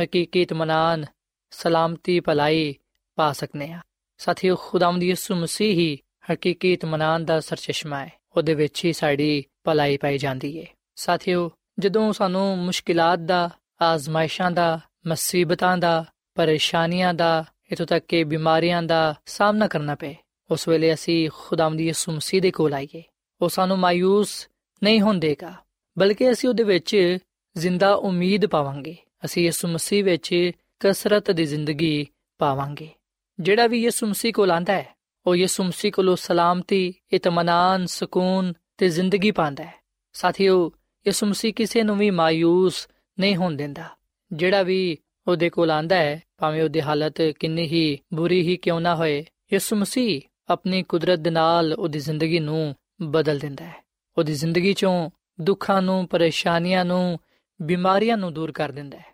ਹਕੀਕੀ 0.03 0.43
ਇਤਮਾਨਾਨ 0.43 1.05
ਸਲਾਮਤੀ, 1.51 2.21
ਭਲਾਈ 2.21 2.75
ਪਾ 3.15 3.33
ਸਕਨੇ 3.33 3.73
ਆ 3.73 3.81
ਸਾਥੀਓ, 4.19 4.57
ਖੁਦਾਵੰਦ 4.57 5.03
ਯਿਸੂ 5.03 5.35
ਮਸੀਹ 5.35 5.75
ਹੀ 5.75 5.99
ਹਕੀਕੀ 6.33 6.73
ਇਤਮਾਨਾਨ 6.73 7.25
ਦਾ 7.25 7.41
ਸਰਚਸ਼ਮਾ 7.41 8.05
ਹੈ। 8.05 8.13
ਉਹਦੇ 8.37 8.55
ਵਿੱਚ 8.55 8.85
ਹੀ 8.85 8.93
ਸਾਡੀ 8.93 9.45
ਭਲਾਈ 9.65 9.97
ਪਾਈ 9.97 10.19
ਜਾਂਦੀ 10.19 10.61
ਹੈ 10.61 10.67
ਸਾਥੀਓ, 10.97 11.51
ਜਦੋਂ 11.79 12.13
ਸਾਨੂੰ 12.13 12.59
ਮੁਸ਼ਕਿਲਾਂ 12.59 13.19
ਦਾ, 13.19 13.51
ਆਜ਼ਮਾਇਸ਼ਾਂ 13.83 14.51
ਦਾ, 14.51 14.81
ਮੁਸੀਬਤਾਂ 15.07 15.79
ਦਾ, 15.79 16.05
ਪਰੇਸ਼ਾਨੀਆਂ 16.35 17.15
ਦਾ 17.15 17.45
ਇਤੋਂ 17.73 17.87
ਤੱਕ 17.87 18.07
ਕਿ 18.07 18.25
ਬਿਮਾਰੀਆਂ 18.25 18.83
ਦਾ 18.83 19.15
ਸਾਹਮਣਾ 19.27 19.67
ਕਰਨਾ 19.67 19.95
ਪਏ। 19.95 20.17
ਉਸ 20.51 20.69
ਵੇਲੇ 20.69 20.95
ਅਸੀਂ 20.95 21.31
ਖੁਦਾਵੰਦ 21.35 21.81
ਯਿਸੂ 21.81 22.13
ਮਸੀਹ 22.13 22.43
ਦੇ 22.43 22.51
ਕੋਲ 22.51 22.75
ਆਈਏ। 22.75 23.03
ਉਹ 23.43 23.49
ਸਾਨੂੰ 23.49 23.77
ਮਾਇੂਸ 23.77 24.49
ਨਹੀਂ 24.83 25.01
ਹੋਣ 25.01 25.19
ਦੇਗਾ, 25.19 25.55
ਬਲਕਿ 25.99 26.31
ਅਸੀਂ 26.31 26.49
ਉਹਦੇ 26.49 26.63
ਵਿੱਚ 26.63 27.19
ਜ਼ਿੰਦਾ 27.57 27.95
ਉਮੀਦ 27.95 28.47
ਪਾਵਾਂਗੇ। 28.47 28.97
ਅਸੀਂ 29.25 29.45
ਯਿਸੂ 29.45 29.69
ਮਸੀਹ 29.69 30.05
ਵਿੱਚ 30.05 30.51
ਕਸਰਤ 30.81 31.31
ਦੀ 31.31 31.45
ਜ਼ਿੰਦਗੀ 31.45 32.07
ਪਾਵਾਂਗੇ। 32.39 32.89
ਜਿਹੜਾ 33.41 33.67
ਵੀ 33.67 33.83
ਯਿਸੂ 33.83 34.07
ਮਸੀਹ 34.07 34.33
ਕੋਲ 34.33 34.51
ਆਂਦਾ 34.51 34.73
ਹੈ, 34.73 34.97
ਉਹ 35.27 35.37
ਯਿਸੂ 35.37 35.65
ਮਸੀਹ 35.65 35.93
ਕੋਲੋਂ 35.93 36.17
ਸਲਾਮਤੀ 36.17 36.95
ਇਤਮਾਨਾਨ 37.13 37.87
ਸਕੂਨ 37.87 38.53
ਤੇ 38.77 38.89
ਜ਼ਿੰਦਗੀ 38.89 39.31
ਪਾਉਂਦਾ 39.31 39.65
ਹੈ। 39.65 39.75
ਸਾਥੀਓ, 40.13 40.73
ਯਿਸੂ 41.07 41.27
ਮਸੀਹ 41.27 41.55
ਕਿਸੇ 41.55 41.83
ਨੂੰ 41.83 41.99
ਵੀ 41.99 42.11
ਮਾਇੂਸ 42.11 42.89
ਨਹੀਂ 43.21 43.37
ਹੋਣ 43.37 43.57
ਦਿੰਦਾ। 43.57 43.85
ਜਿਹੜਾ 44.33 44.63
ਵੀ 44.63 44.99
ਉਹਦੇ 45.29 45.51
ਕੋਲ 45.51 45.71
ਆਂਦਾ 45.71 45.97
ਹੈ 45.97 46.23
ਭਾਵੇਂ 46.37 46.63
ਉਹਦੀ 46.63 46.81
ਹਾਲਤ 46.81 47.23
ਕਿੰਨੀ 47.23 47.67
ਹੀ 47.67 47.99
ਬੁਰੀ 48.15 48.43
ਹੀ 48.43 48.57
ਕਿਉਂ 48.57 48.81
ਨਾ 48.81 48.97
ਹੋਏ, 48.97 49.25
ਯਿਸੂ 49.53 49.77
ਮਸੀਹ 49.77 50.21
ਆਪਣੀ 50.49 50.83
ਕੁਦਰਤ 50.83 51.19
ਦੇ 51.19 51.31
ਨਾਲ 51.31 51.75
ਉਹਦੀ 51.75 51.99
ਜ਼ਿੰਦਗੀ 51.99 52.39
ਨੂੰ 52.39 52.75
ਬਦਲ 53.03 53.39
ਦਿੰਦਾ 53.39 53.65
ਹੈ। 53.65 53.85
ਉਹਦੀ 54.19 54.35
ਜ਼ਿੰਦਗੀ 54.35 54.73
ਚੋਂ 54.73 55.11
ਦੁੱਖਾਂ 55.41 55.83
ਨੂੰ, 55.83 56.09
ਪਰੇਸ਼ਾਨੀਆਂ 56.09 56.85
ਨੂੰ, 56.85 57.19
ਬਿਮਾਰੀਆਂ 57.63 58.17
ਨੂੰ 58.17 58.35
ਦੂਰ 58.35 58.53
ਕਰ 58.53 58.73
ਦਿੰਦਾ 58.73 58.99
ਹੈ। 58.99 59.05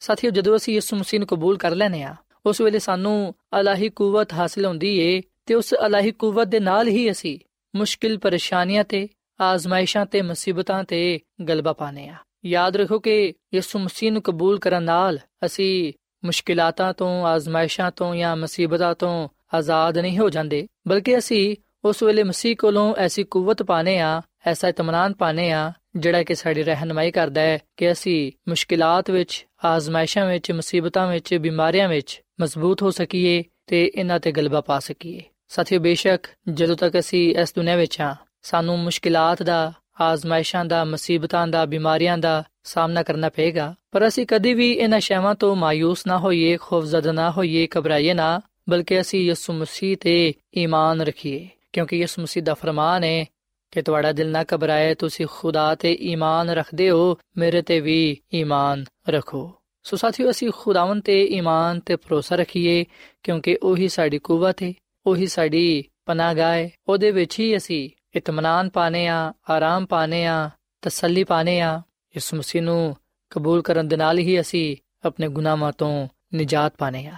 ਸਾਥੀਓ, 0.00 0.30
ਜਦੋਂ 0.30 0.56
ਅਸੀਂ 0.56 0.74
ਯਿਸੂ 0.74 0.96
ਮਸੀਹ 0.96 1.20
ਨੂੰ 1.20 1.28
ਕਬੂਲ 1.28 1.56
ਕਰ 1.56 1.70
ਲੈਨੇ 1.70 2.02
ਆ 2.02 2.14
ਉਸ 2.46 2.60
ਵੇਲੇ 2.60 2.78
ਸਾਨੂੰ 2.78 3.34
ਅਲਾਹੀ 3.60 3.88
ਕੂਵਤ 3.88 4.32
ਹਾਸਲ 4.32 4.66
ਹੁੰਦੀ 4.66 4.98
ਏ 4.98 5.22
ਤੇ 5.46 5.54
ਉਸ 5.54 5.74
ਅਲਾਹੀ 5.86 6.10
ਕੂਵਤ 6.10 6.46
ਦੇ 6.46 6.60
ਨਾਲ 6.60 6.88
ਹੀ 6.88 7.10
ਅਸੀਂ 7.10 7.38
ਮੁਸ਼ਕਿਲ, 7.76 8.18
ਪਰੇਸ਼ਾਨੀਆਂ 8.18 8.84
ਤੇ, 8.84 9.08
ਆਜ਼ਮਾਇਸ਼ਾਂ 9.40 10.06
ਤੇ, 10.06 10.22
ਮੁਸੀਬਤਾਂ 10.22 10.84
ਤੇ 10.84 11.20
ਗਲਬਾ 11.48 11.72
ਪਾਣੇ 11.72 12.08
ਆ 12.08 12.14
ਯਾਦ 12.44 12.76
ਰੱਖੋ 12.76 12.98
ਕਿ 12.98 13.34
ਯਿਸੂ 13.54 13.78
ਮਸੀਹ 13.78 14.12
ਨੂੰ 14.12 14.22
ਕਬੂਲ 14.22 14.58
ਕਰਨ 14.58 14.82
ਨਾਲ 14.82 15.18
ਅਸੀਂ 15.46 15.92
ਮੁਸ਼ਕਿਲਾਤਾਂ 16.24 16.92
ਤੋਂ, 16.92 17.26
ਆਜ਼ਮਾਇਸ਼ਾਂ 17.26 17.90
ਤੋਂ 17.90 18.14
ਜਾਂ 18.14 18.36
ਮੁਸੀਬਤਾਂ 18.36 18.94
ਤੋਂ 18.94 19.28
ਆਜ਼ਾਦ 19.54 19.98
ਨਹੀਂ 19.98 20.18
ਹੋ 20.18 20.30
ਜਾਂਦੇ, 20.30 20.66
ਬਲਕਿ 20.88 21.18
ਅਸੀਂ 21.18 21.56
ਉਸ 21.84 22.02
ਵੇਲੇ 22.02 22.22
ਮਸੀਹ 22.22 22.56
ਕੋਲੋਂ 22.56 22.94
ਐਸੀ 22.94 23.24
ਕੂਵਤ 23.24 23.62
ਪਾਣੇ 23.62 24.00
ਆ 24.00 24.22
ਐਸਾ 24.46 24.68
ਇਤਮਾਨਾਨ 24.68 25.12
ਪਾਣੇ 25.12 25.52
ਆ 25.52 25.72
ਜਿਹੜਾ 25.96 26.22
ਕਿ 26.22 26.34
ਸਾਡੀ 26.34 26.62
ਰਹਿਨਮਾਈ 26.62 27.10
ਕਰਦਾ 27.10 27.40
ਹੈ 27.40 27.58
ਕਿ 27.76 27.92
ਅਸੀਂ 27.92 28.32
ਮੁਸ਼ਕਿਲਾਤ 28.48 29.10
ਵਿੱਚ, 29.10 29.46
ਆਜ਼ਮਾਇਸ਼ਾਂ 29.64 30.26
ਵਿੱਚ, 30.26 30.52
ਮੁਸੀਬਤਾਂ 30.52 31.06
ਵਿੱਚ, 31.06 31.34
ਬਿਮਾਰੀਆਂ 31.34 31.88
ਵਿੱਚ 31.88 32.22
ਮਜ਼ਬੂਤ 32.40 32.82
ਹੋ 32.82 32.90
ਸਕੀਏ 32.90 33.44
ਤੇ 33.66 33.92
ਇਹਨਾਂ 33.94 34.20
ਤੇ 34.20 34.32
ਗਲਬਾ 34.32 34.60
ਪਾ 34.60 34.78
ਸਕੀਏ। 34.78 35.22
ਸਾਥੀਓ, 35.48 35.80
ਬੇਸ਼ੱਕ 35.80 36.26
ਜਦੋਂ 36.52 36.76
ਤੱਕ 36.76 36.98
ਅਸੀਂ 36.98 37.36
ਇਸ 37.36 37.54
ਦੁਨੀਆਂ 37.54 37.76
ਵਿੱਚ 37.76 38.00
ਹਾਂ, 38.00 38.14
ਸਾਨੂੰ 38.42 38.78
ਮੁਸ਼ਕਿਲਾਤ 38.78 39.42
ਦਾ 39.42 39.72
ਆਜ਼ਮਾਇਸ਼ਾਂ 40.00 40.64
ਦਾ 40.64 40.84
ਮੁਸੀਬਤਾਂ 40.84 41.46
ਦਾ 41.46 41.64
ਬਿਮਾਰੀਆਂ 41.66 42.16
ਦਾ 42.18 42.42
ਸਾਹਮਣਾ 42.64 43.02
ਕਰਨਾ 43.02 43.28
ਪਏਗਾ 43.28 43.74
ਪਰ 43.92 44.06
ਅਸੀਂ 44.08 44.26
ਕਦੀ 44.26 44.54
ਵੀ 44.54 44.70
ਇਹਨਾਂ 44.72 45.00
ਸ਼ੈਵਾਂ 45.00 45.34
ਤੋਂ 45.34 45.54
ਮਾਇੂਸ 45.56 46.06
ਨਾ 46.06 46.18
ਹੋਈਏ 46.18 46.56
ਖੌਫਜ਼ਦਾ 46.56 47.12
ਨਾ 47.12 47.30
ਹੋਈਏ 47.30 47.66
ਘਬਰਾਈਏ 47.78 48.14
ਨਾ 48.14 48.40
ਬਲਕਿ 48.68 49.00
ਅਸੀਂ 49.00 49.20
ਯਿਸੂ 49.20 49.52
ਮਸੀਹ 49.52 49.96
ਤੇ 50.00 50.32
ਈਮਾਨ 50.56 51.00
ਰੱਖੀਏ 51.00 51.48
ਕਿਉਂਕਿ 51.72 51.96
ਯਿਸੂ 51.96 52.22
ਮਸੀਹ 52.22 52.42
ਦਾ 52.42 52.54
ਫਰਮਾਨ 52.54 53.04
ਹੈ 53.04 53.24
ਕਿ 53.72 53.82
ਤੁਹਾਡਾ 53.82 54.12
ਦਿਲ 54.12 54.30
ਨਾ 54.30 54.44
ਘਬਰਾਏ 54.54 54.94
ਤੁਸੀਂ 54.94 55.26
ਖੁਦਾ 55.30 55.74
ਤੇ 55.74 55.92
ਈਮਾਨ 56.02 56.50
ਰੱਖਦੇ 56.50 56.90
ਹੋ 56.90 57.16
ਮੇਰੇ 57.38 57.62
ਤੇ 57.62 57.80
ਵੀ 57.80 58.16
ਈਮਾਨ 58.34 58.84
ਰੱਖੋ 59.08 59.50
ਸੋ 59.84 59.96
ਸਾਥੀਓ 59.96 60.30
ਅਸੀਂ 60.30 60.50
ਖੁਦਾਵੰ 60.54 61.00
ਤੇ 61.00 61.22
ਈਮਾਨ 61.28 61.80
ਤੇ 61.80 61.96
ਭਰੋਸਾ 61.96 62.36
ਰੱਖੀਏ 62.36 62.84
ਕਿਉਂਕਿ 63.24 63.56
ਉਹੀ 63.62 63.88
ਸਾਡੀ 63.88 64.18
ਕੂਵਤ 64.18 64.62
ਹੈ 64.62 64.72
ਉਹੀ 65.06 65.26
ਸਾਡੀ 65.26 65.84
ਪਨਾਹਗਾਹ 66.06 66.52
ਹੈ 66.54 66.68
ਉਹਦੇ 66.88 67.10
ਵਿੱਚ 67.10 67.38
ਹੀ 67.40 67.56
ਅਸੀਂ 67.56 67.88
ਇਤਮਾਨਾਨ 68.16 68.68
ਪਾਣੇ 68.68 69.08
ਆ 69.08 69.32
ਆਰਾਮ 69.50 69.86
ਪਾਣੇ 69.86 70.26
ਆ 70.26 70.50
ਤਸੱਲੀ 70.82 71.24
ਪਾਣੇ 71.24 71.60
ਆ 71.60 71.82
ਇਸ 72.16 72.34
ਮਸੀਹ 72.34 72.62
ਨੂੰ 72.62 72.96
ਕਬੂਲ 73.30 73.62
ਕਰਨ 73.62 73.88
ਦੇ 73.88 73.96
ਨਾਲ 73.96 74.18
ਹੀ 74.18 74.40
ਅਸੀਂ 74.40 74.76
ਆਪਣੇ 75.04 75.28
ਗੁਨਾਹਾਂ 75.28 75.72
ਤੋਂ 75.72 76.08
ਨਜਾਤ 76.34 76.74
ਪਾਣੇ 76.78 77.06
ਆ 77.06 77.14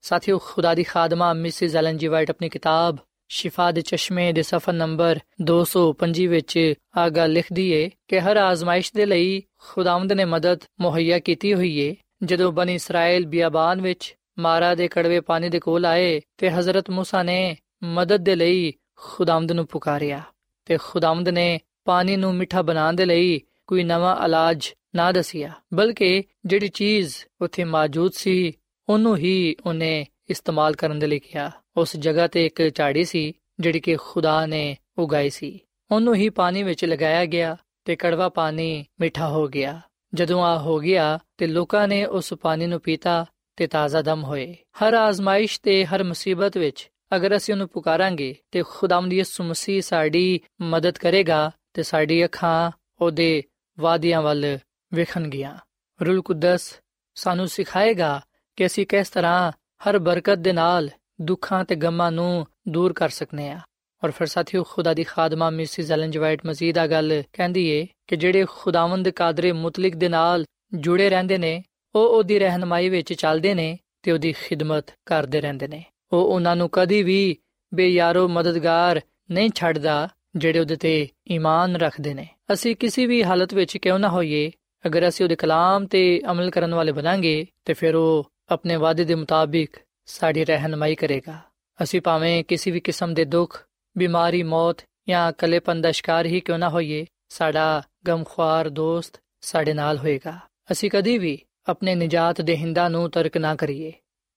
ਸਾਥੀਓ, 0.00 0.38
ਖੁਦਾ 0.38 0.74
ਦੀ 0.74 0.82
ਖਾਦਮਾ 0.82 1.32
ਮਿਸਿਸ 1.32 1.76
ਐਲਨ 1.76 1.96
ਜੀ 1.96 2.06
ਵਾਈਟ 2.06 2.30
ਆਪਣੀ 2.30 2.48
ਕਿਤਾਬ 2.48 2.96
ਸ਼ਿਫਾ 3.28 3.70
ਦੇ 3.70 3.80
ਚਸ਼ਮੇ 3.80 4.32
ਦੇ 4.32 4.42
ਸਫਾ 4.42 4.72
ਨੰਬਰ 4.72 5.18
225 5.42 6.26
ਵਿੱਚ 6.26 6.74
ਆ 6.96 7.08
ਗੱਲ 7.08 7.32
ਲਿਖਦੀ 7.32 7.70
ਏ 7.70 7.90
ਕਿ 8.08 8.20
ਹਰ 8.20 8.36
ਆਜ਼ਮਾਇਸ਼ 8.36 8.92
ਦੇ 8.94 9.06
ਲਈ 9.06 9.42
ਖੁਦਾਵੰਦ 9.58 10.12
ਨੇ 10.12 10.24
ਮਦਦ 10.24 10.60
ਮੁਹੱਈਆ 10.80 11.18
ਕੀਤੀ 11.18 11.54
ਹੋਈ 11.54 11.78
ਏ। 11.78 11.96
ਜਦੋਂ 12.24 12.52
ਬਨੀ 12.52 12.74
ਇਸਰਾਇਲ 12.74 13.26
ਬਿਆਬਾਨ 13.26 13.80
ਵਿੱਚ 13.80 14.16
ਮਾਰਾ 14.38 14.74
ਦੇ 14.74 14.88
ਕੜਵੇ 14.88 15.20
ਪਾਣੀ 15.20 15.48
ਦੇ 15.48 15.60
ਕੋਲ 15.60 15.86
ਆਏ 15.86 16.20
ਤੇ 16.36 16.50
ਹਜ਼ਰਤ 16.50 16.90
ਮੂਸਾ 16.90 17.22
ਨੇ 17.22 17.56
ਮਦਦ 17.82 18.16
ਦੇ 18.16 18.36
ਲਈ 18.36 18.72
ਖੁਦਾਵੰਦ 18.96 19.52
ਨੂੰ 19.52 19.66
ਪੁਕਾਰਿਆ। 19.66 20.22
ਤੇ 20.64 20.78
ਖੁਦਾਵੰਦ 20.82 21.28
ਨੇ 21.28 21.60
ਪਾਣੀ 21.84 22.16
ਨੂੰ 22.16 22.34
ਮਿੱਠਾ 22.34 22.62
ਬਣਾਉਣ 22.62 22.94
ਦੇ 22.94 23.04
ਲਈ 23.04 23.40
ਕੋਈ 23.66 23.84
ਨਵਾਂ 23.84 24.24
ਇਲਾਜ 24.24 24.68
ਨਾ 24.94 25.12
ਦਸਿਆ, 25.12 25.52
ਬਲਕਿ 25.74 26.24
ਜਿਹੜੀ 26.46 26.68
ਚੀਜ਼ 26.68 27.14
ਉੱਥੇ 27.40 27.64
ਮੌਜੂਦ 27.64 28.12
ਸੀ, 28.12 28.52
ਉਹਨੂੰ 28.88 29.16
ਹੀ 29.16 29.56
ਉਹਨੇ 29.66 30.06
ਇਸਤੇਮਾਲ 30.30 30.74
ਕਰਨ 30.74 30.98
ਦੇ 30.98 31.06
ਲਈ 31.06 31.18
ਕਿਹਾ। 31.18 31.50
ਉਸ 31.76 31.96
ਜਗ੍ਹਾ 31.96 32.26
ਤੇ 32.26 32.46
ਇੱਕ 32.46 32.74
ਝਾੜੀ 32.74 33.04
ਸੀ, 33.04 33.32
ਜਿਹੜੀ 33.60 33.80
ਕਿ 33.80 33.96
ਖੁਦਾ 33.96 34.46
ਨੇ 34.46 34.76
ਉਗਾਈ 34.98 35.30
ਸੀ। 35.30 35.60
ਉਹਨੂੰ 35.90 36.14
ਹੀ 36.14 36.28
ਪਾਣੀ 36.28 36.62
ਵਿੱਚ 36.62 36.84
ਲਗਾਇਆ 36.84 37.24
ਗਿਆ 37.24 37.56
ਤੇ 37.84 37.96
ਕੜਵਾ 37.96 38.28
ਪਾਣੀ 38.28 38.84
ਮਿੱਠਾ 39.00 39.28
ਹੋ 39.28 39.48
ਗਿਆ। 39.48 39.80
ਜਦੋਂ 40.14 40.42
ਆ 40.44 40.58
ਹੋ 40.58 40.78
ਗਿਆ 40.78 41.18
ਤੇ 41.36 41.46
ਲੋਕਾਂ 41.46 41.88
ਨੇ 41.88 42.04
ਉਸ 42.04 42.34
ਪਾਣੀ 42.34 42.66
ਨੂੰ 42.66 42.80
ਪੀਤਾ 42.80 43.26
ਤੇ 43.56 43.66
ਤਾਜ਼ਾ 43.66 44.02
ਦਮ 44.02 44.24
ਹੋਏ। 44.24 44.56
ਹਰ 44.82 44.94
ਆਜ਼ਮਾਇਸ਼ 44.94 45.60
ਤੇ 45.62 45.84
ਹਰ 45.84 46.04
ਮੁਸੀਬਤ 46.04 46.58
ਵਿੱਚ 46.58 46.90
ਅਗਰ 47.16 47.36
ਅਸੀਂ 47.36 47.54
ਉਹਨੂੰ 47.54 47.68
ਪੁਕਾਰਾਂਗੇ 47.68 48.34
ਤੇ 48.50 48.62
ਖੁਦਾਵੰਦ 48.68 49.12
ਯਿਸੂ 49.12 49.44
ਮਸੀਹ 49.44 49.82
ਸਾਡੀ 49.82 50.40
ਮਦਦ 50.60 50.98
ਕਰੇਗਾ 50.98 51.50
ਤੇ 51.74 51.82
ਸਾਡੀ 51.82 52.24
ਅੱਖਾਂ 52.24 52.70
ਉਹਦੇ 53.00 53.42
ਵਾਅਦਿਆਂ 53.80 54.22
ਵੱਲ 54.22 54.58
ਵੇਖਣਗੀਆਂ। 54.94 55.56
ਰੂਲ 56.04 56.22
ਕੁਦਸ 56.22 56.80
ਸਾਨੂੰ 57.14 57.48
ਸਿਖਾਏਗਾ 57.48 58.22
ਕਿ 58.56 58.66
ਅਸੀਂ 58.66 58.86
ਕਿਸ 58.86 59.10
ਤਰ੍ਹਾਂ 59.10 59.52
ਹਰ 59.52 59.98
ਬਰਕਤ 59.98 60.34
ਦੇ 60.34 60.52
ਨਾਲ 60.52 60.90
ਦੁੱਖਾਂ 61.20 61.64
ਤੇ 61.64 61.74
ਗਮਾਂ 61.74 62.12
ਨੂੰ 62.12 62.46
ਦੂਰ 62.68 62.92
ਕਰ 62.92 63.08
ਸਕਨੇ 63.08 63.50
ਆ। 63.50 63.60
ਔਰ 64.04 64.10
ਫਿਰ 64.10 64.26
ਸਾਥੀਓ, 64.26 64.62
ਖੁਦਾ 64.62 64.94
ਦੀ 64.94 65.04
ਖਾਦਮਾ 65.04 65.50
ਮਿਸਿਸ 65.50 65.90
ਐਲਨ 65.90 66.10
ਜਵਾਈਟ 66.10 66.46
ਮਜ਼ੀਦ 66.46 66.78
ਆ 66.78 66.86
ਗੱਲ 66.86 67.22
ਕਹਿੰਦੀ 67.32 67.68
ਏ 67.68 67.86
ਕਿ 68.06 68.16
ਜਿਹੜੇ 68.16 68.46
ਖੁਦਾਵੰਦ 68.48 69.08
ਕਾਦਰੇ 69.08 69.52
ਮੁਤਲਕ 69.52 69.96
ਦੇ 69.96 70.08
ਨਾਲ 70.08 70.44
ਜੁੜੇ 70.74 71.10
ਰਹਿੰਦੇ 71.10 71.38
ਨੇ, 71.38 71.64
ਉਹ 71.94 72.18
ਉਹਦੀ 72.18 72.38
ਰਹਿਨਮਾਈ 72.38 72.88
ਵਿੱਚ 72.88 73.12
ਚੱਲਦੇ 73.12 73.54
ਨੇ 73.54 73.78
ਤੇ 74.02 74.12
ਉਹਦੀ 74.12 74.32
ਖਿਦਮਤ 74.32 74.84
ਕਰਦੇ 75.06 75.40
ਰਹਿੰਦੇ 75.40 75.68
ਨੇ। 75.68 75.84
ਉਹ 76.12 76.34
ਉਹਨਾਂ 76.34 76.56
ਨੂੰ 76.56 76.68
ਕਦੀ 76.72 77.02
ਵੀ 77.02 77.36
ਬੇਯਾਰੋ 77.74 78.28
ਮਦਦਗਾਰ 78.28 79.00
ਨਹੀਂ 79.30 79.50
ਛੱਡਦਾ 79.54 80.08
ਜਿਹੜੇ 80.36 80.58
ਉਹਦੇ 80.58 80.76
ਤੇ 80.76 81.08
ਈਮਾਨ 81.30 81.76
ਰੱਖਦੇ 81.76 82.14
ਨੇ। 82.14 82.28
ਅਸੀਂ 82.52 82.76
ਕਿਸੇ 82.76 83.06
ਵੀ 83.06 83.24
ਹਾਲਤ 83.24 83.54
ਵਿੱਚ 83.54 83.76
ਕਿਉਂ 83.76 83.98
ਨਾ 83.98 84.08
ਹੋਈਏ, 84.08 84.50
ਅਗਰ 84.86 85.08
ਅਸੀਂ 85.08 85.26
ਉਹਦੇ 85.26 85.36
ਕਲਾਮ 85.36 85.86
ਤੇ 85.86 86.22
ਅਮਲ 86.30 86.50
ਕਰਨ 86.50 86.74
ਵਾਲੇ 86.74 86.92
ਬਣਾਂਗੇ, 86.92 87.46
ਤੇ 87.64 87.72
ਫਿਰ 87.72 87.94
ਉਹ 87.94 88.30
ਆਪਣੇ 88.48 88.76
ਵਾਅਦੇ 88.76 89.04
ਦੇ 89.04 89.14
ਮੁਤਾਬਿਕ 89.14 89.76
ਸਾਡੀ 90.06 90.44
ਰਹਿਨਮਾਈ 90.44 90.94
ਕਰੇਗਾ। 90.94 91.38
ਅਸੀਂ 91.82 92.00
ਭਾਵੇਂ 92.00 92.44
ਕਿਸੇ 92.44 92.70
ਵੀ 92.70 92.80
ਕਿਸਮ 92.80 93.14
ਦੇ 93.14 93.24
ਦੁੱਖ, 93.24 93.64
ਬਿਮਾਰੀ, 93.98 94.42
ਮੌਤ 94.42 94.76
ਜਾਂ 95.08 95.32
ਕਲੇਪਨ 95.32 95.80
ਦਾ 95.80 95.92
ਸ਼ਿਕਾਰ 95.92 96.26
ਹੀ 96.26 96.40
ਕਿਉਂ 96.40 96.58
ਨਾ 96.58 96.68
ਹੋਈਏ, 96.68 97.06
ਸਾਡਾ 97.28 97.82
ਗਮਖਵਾਰ 98.08 98.68
ਦੋਸਤ 98.68 99.20
ਸਾਡੇ 99.40 99.74
ਨਾਲ 99.74 99.98
ਹੋਏਗਾ। 99.98 100.38
ਅਸੀਂ 100.72 100.90
ਕਦੀ 100.90 101.18
ਵੀ 101.18 101.38
ਆਪਣੇ 101.68 101.94
ਨਜਾਤ 101.94 102.40
ਦੇ 102.40 102.56
ਹਿੰਦਾ 102.56 102.88
ਨੂੰ 102.88 103.10
ਤਰਕ 103.10 103.36
ਨਾ 103.36 103.54
ਕਰੀਏ। 103.54 103.92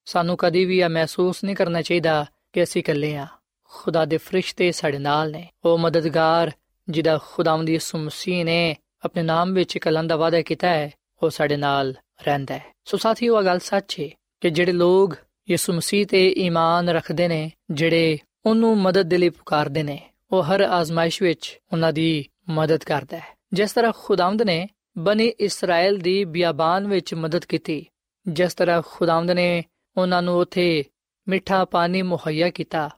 ਸਾਨੂੰ 0.05 0.37
ਕਦੀ 0.37 0.65
ਵੀ 0.65 0.79
ਇਹ 0.79 0.89
ਮਹਿਸੂਸ 0.89 1.43
ਨਹੀਂ 1.43 1.55
ਕਰਨਾ 1.55 1.81
ਚਾਹੀਦਾ 1.81 2.25
ਕਿ 2.53 2.63
ਅਸੀਂ 2.63 2.81
ਇਕੱਲੇ 2.81 3.15
ਆ 3.15 3.27
ਖੁਦਾ 3.63 4.05
ਦੇ 4.05 4.17
ਫਰਿਸ਼ਤੇ 4.17 4.71
ਸਾਡੇ 4.71 4.97
ਨਾਲ 4.97 5.31
ਨੇ। 5.31 5.49
ਉਹ 5.65 5.77
ਮਦਦਗਾਰ, 5.77 6.51
ਜਿਹਦਾ 6.89 7.19
ਖੁਦਾਵੰਦ 7.31 7.69
ਯਿਸੂ 7.69 7.97
ਮਸੀਹ 7.97 8.45
ਨੇ 8.45 8.75
ਆਪਣੇ 9.05 9.23
ਨਾਮ 9.23 9.53
ਵਿੱਚ 9.53 9.77
ਕਲੰਦ 9.77 10.09
ਦਾ 10.09 10.15
ਵਾਅਦਾ 10.15 10.41
ਕੀਤਾ 10.41 10.69
ਹੈ, 10.69 10.91
ਉਹ 11.23 11.29
ਸਾਡੇ 11.29 11.57
ਨਾਲ 11.57 11.95
ਰਹਿੰਦਾ 12.23 12.57
ਹੈ। 12.57 12.65
ਸੋ 12.85 12.97
ਸਾਥੀਓ, 12.97 13.39
ਇਹ 13.39 13.45
ਗੱਲ 13.45 13.59
ਸੱਚ 13.59 13.99
ਹੈ 13.99 14.09
ਕਿ 14.41 14.49
ਜਿਹੜੇ 14.49 14.71
ਲੋਕ 14.71 15.15
ਯਿਸੂ 15.49 15.73
ਮਸੀਹ 15.73 16.05
ਤੇ 16.05 16.31
ਈਮਾਨ 16.31 16.89
ਰੱਖਦੇ 16.89 17.27
ਨੇ, 17.27 17.51
ਜਿਹੜੇ 17.71 18.17
ਉਹਨੂੰ 18.45 18.77
ਮਦਦ 18.77 19.01
ਦੇ 19.01 19.17
ਲਈ 19.17 19.29
ਪੁਕਾਰਦੇ 19.29 19.83
ਨੇ, 19.83 20.09
ਉਹ 20.31 20.43
ਹਰ 20.43 20.61
ਆਜ਼ਮਾਇਸ਼ 20.61 21.21
ਵਿੱਚ 21.21 21.59
ਉਹਨਾਂ 21.73 21.93
ਦੀ 21.93 22.25
ਮਦਦ 22.49 22.83
ਕਰਦਾ 22.83 23.17
ਹੈ। 23.17 23.37
ਜਿਸ 23.53 23.71
ਤਰ੍ਹਾਂ 23.71 23.93
ਖੁਦਾਵੰਦ 23.97 24.41
ਨੇ 24.41 24.67
ਬਨੀ 24.97 25.27
ਇਸਰਾਇਲ 25.27 25.97
ਦੀ 25.97 26.25
ਬਿਆਬਾਨ 26.25 26.87
ਵਿੱਚ 26.87 27.13
ਮਦਦ 27.13 27.45
ਕੀਤੀ, 27.45 27.85
ਜਿਸ 28.27 28.53
ਤਰ੍ਹਾਂ 28.53 28.81
ਖੁਦਾਵੰਦ 28.85 29.31
ਨੇ 29.31 29.63
ਉਹਨਾਂ 29.97 30.21
ਨੂੰ 30.21 30.37
ਉਥੇ 30.37 30.83
ਮਿੱਠਾ 31.27 31.65
ਪਾਣੀ 31.65 32.01
ਮੁਹੱਈਆ 32.01 32.49
ਕੀਤਾ। 32.49 32.89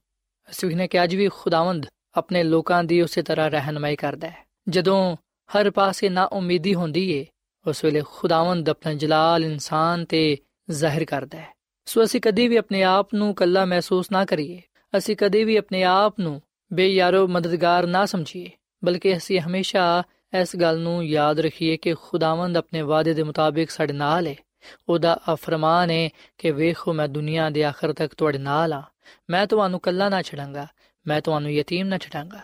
ਅਸੀਂ 0.50 0.76
ਨੇ 0.76 0.88
ਕਿ 0.88 1.04
ਅੱਜ 1.04 1.16
ਵੀ 1.16 1.30
ਖੁਦਾਵੰਦ 1.30 1.86
ਆਪਣੇ 2.16 2.44
ਲੋਕਾਂ 2.44 2.84
ਦੀ 2.84 3.02
ਉਸੇ 3.02 3.22
ਤਰ੍ਹਾਂ 3.22 3.50
ਰਹਿਨਮਾਈ 3.50 3.96
ਕਰਦਾ 3.96 4.30
ਹੈ। 4.30 4.48
ਜਦੋਂ 4.70 5.16
ਹਰ 5.50 5.72
ਪਾਸੇ 5.72 6.10
ਨਾ 6.10 6.24
ਉਮੀਦੀ 6.24 6.76
ਹੁੰਦੀ 6.76 7.12
ਏ, 7.12 7.26
ਉਸ 7.68 7.84
ਵੇਲੇ 7.84 8.02
ਖੁਦਾਵੰਦ 8.06 8.70
ਆਪਣਾ 8.70 8.94
ਜਲਾਲ 8.94 9.46
ਇਨਸਾਨ 9.46 10.06
ਤੇ 10.06 10.38
ਜ਼ਾਹਿਰ 10.70 11.06
ਕਰਦਾ 11.06 11.38
ਹੈ। 11.38 11.48
ਸੋ 11.86 12.04
ਅਸੀਂ 12.04 12.22
ਕਦੇ 12.22 12.48
ਵੀ 12.48 12.56
ਆਪਣੇ 12.56 12.84
ਆਪ 12.84 13.14
ਨੂੰ 13.14 13.36
ਕੱਲਾ 13.36 13.66
ਮਹਿਸੂਸ 13.66 14.12
ਨਾ 14.12 14.26
ਕਰੀਏ। 14.26 14.62
ਅਸੀਂ 14.98 15.16
ਕਦੇ 15.16 15.44
ਵੀ 15.44 15.58
ਆਪਣੇ 15.58 15.84
ਆਪ 15.84 16.20
ਨੂੰ 16.20 16.42
ਬੇਯਾਰੋ 16.74 17.28
ਮਦਦਗਾਰ 17.28 17.88
ਨਾ 17.88 18.06
ਸਮਝੀਏ, 18.06 18.50
ਬਲਕਿ 18.86 19.18
ਅਸੀਂ 19.18 19.40
ਹਮੇਸ਼ਾ 19.40 20.04
ਇਸ 20.42 20.56
ਗੱਲ 20.56 20.80
ਨੂੰ 20.80 21.06
ਯਾਦ 21.06 21.40
ਰੱਖੀਏ 21.40 21.78
ਕਿ 21.78 21.94
ਖੁਦਾਵੰਦ 21.94 22.58
ਆਪਣੇ 22.58 22.82
ਵਾਅਦੇ 22.82 23.14
ਦੇ 23.14 23.24
ਮੁਤਾਬਿਕ 23.24 23.70
ਸਾਡੇ 23.70 23.94
ਨਾਲ 23.94 24.28
ਹੈ 24.28 24.36
ਉਹਦਾ 24.90 25.20
ਅਫਰਮਾਨ 25.34 25.92
ਹੈ 25.92 26.10
ਕਿ 26.38 26.52
ਵੇਖੋ 26.52 26.94
ਮੈਂ 26.94 27.08
ਦੁਨੀਆ 27.08 27.50
ਦੇ 27.50 27.64
ਆਖਰ 27.64 27.94
ਤੱਕ 27.94 28.16
ਤੁਹਾਡੇ 28.16 28.38
ਨਾਲ 28.38 28.74
ਆ। 28.74 28.84
ਮੈਂ 29.30 29.48
ਤੁਹਾਨੂੰ 29.48 29.80
ਕੱਲਾ 29.80 30.10
ਨਾ 30.10 30.22
ਛੱਡਾਂਗਾ। 30.22 30.68
ਮੈਂ 31.08 31.22
ਤੁਹਾਨੂੰ 31.22 31.52
ਯਤੀਮ 31.52 31.88
ਨਾ 31.88 31.98
ਛੱਡਾਂਗਾ। 31.98 32.40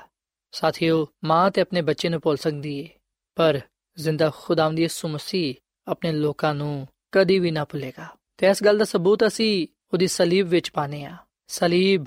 ਸਾਥੀਓ, 0.52 1.08
ਮਾਂ 1.24 1.52
ਤੇ 1.52 1.62
ਆਪਣੇ 1.62 1.82
ਬੱਚੇ 1.82 2.10
ਨੂੰ 2.10 2.20
ਭੁੱਲ 2.24 2.38
ਸਕਦੀ 2.38 2.80
ਏ। 2.80 2.90
ਪਰ 3.36 3.62
ਜ਼ਿੰਦਾ 3.98 4.32
ਖੁਦਾਵੰਦ 4.36 4.80
ਯਿਸੂ 4.80 5.08
ਮਸੀਹ 5.08 5.56
ਆਪਣੇ 5.88 6.12
ਲੋਕਾਂ 6.12 6.56
ਨੂੰ 6.56 6.88
ਕਦੀ 7.12 7.40
ਵੀ 7.40 7.52
ਨਾ 7.52 7.66
ਭੁੱਲੇਗਾ। 7.66 8.08
ਤੇ 8.38 8.48
ਇਸ 8.48 8.64
ਗੱਲ 8.64 8.78
ਦਾ 8.78 8.86
ਸਬੂਤ 8.86 9.28
ਅਸੀਂ 9.28 9.68
ਉਹਦੀ 9.94 10.08
ਸਲੀਬ 10.08 10.48
ਵਿੱਚ 10.48 10.72
ਪਾਨੇ 10.72 11.06
ਆ। 11.06 11.18
ਸਲੀਬ 11.48 12.06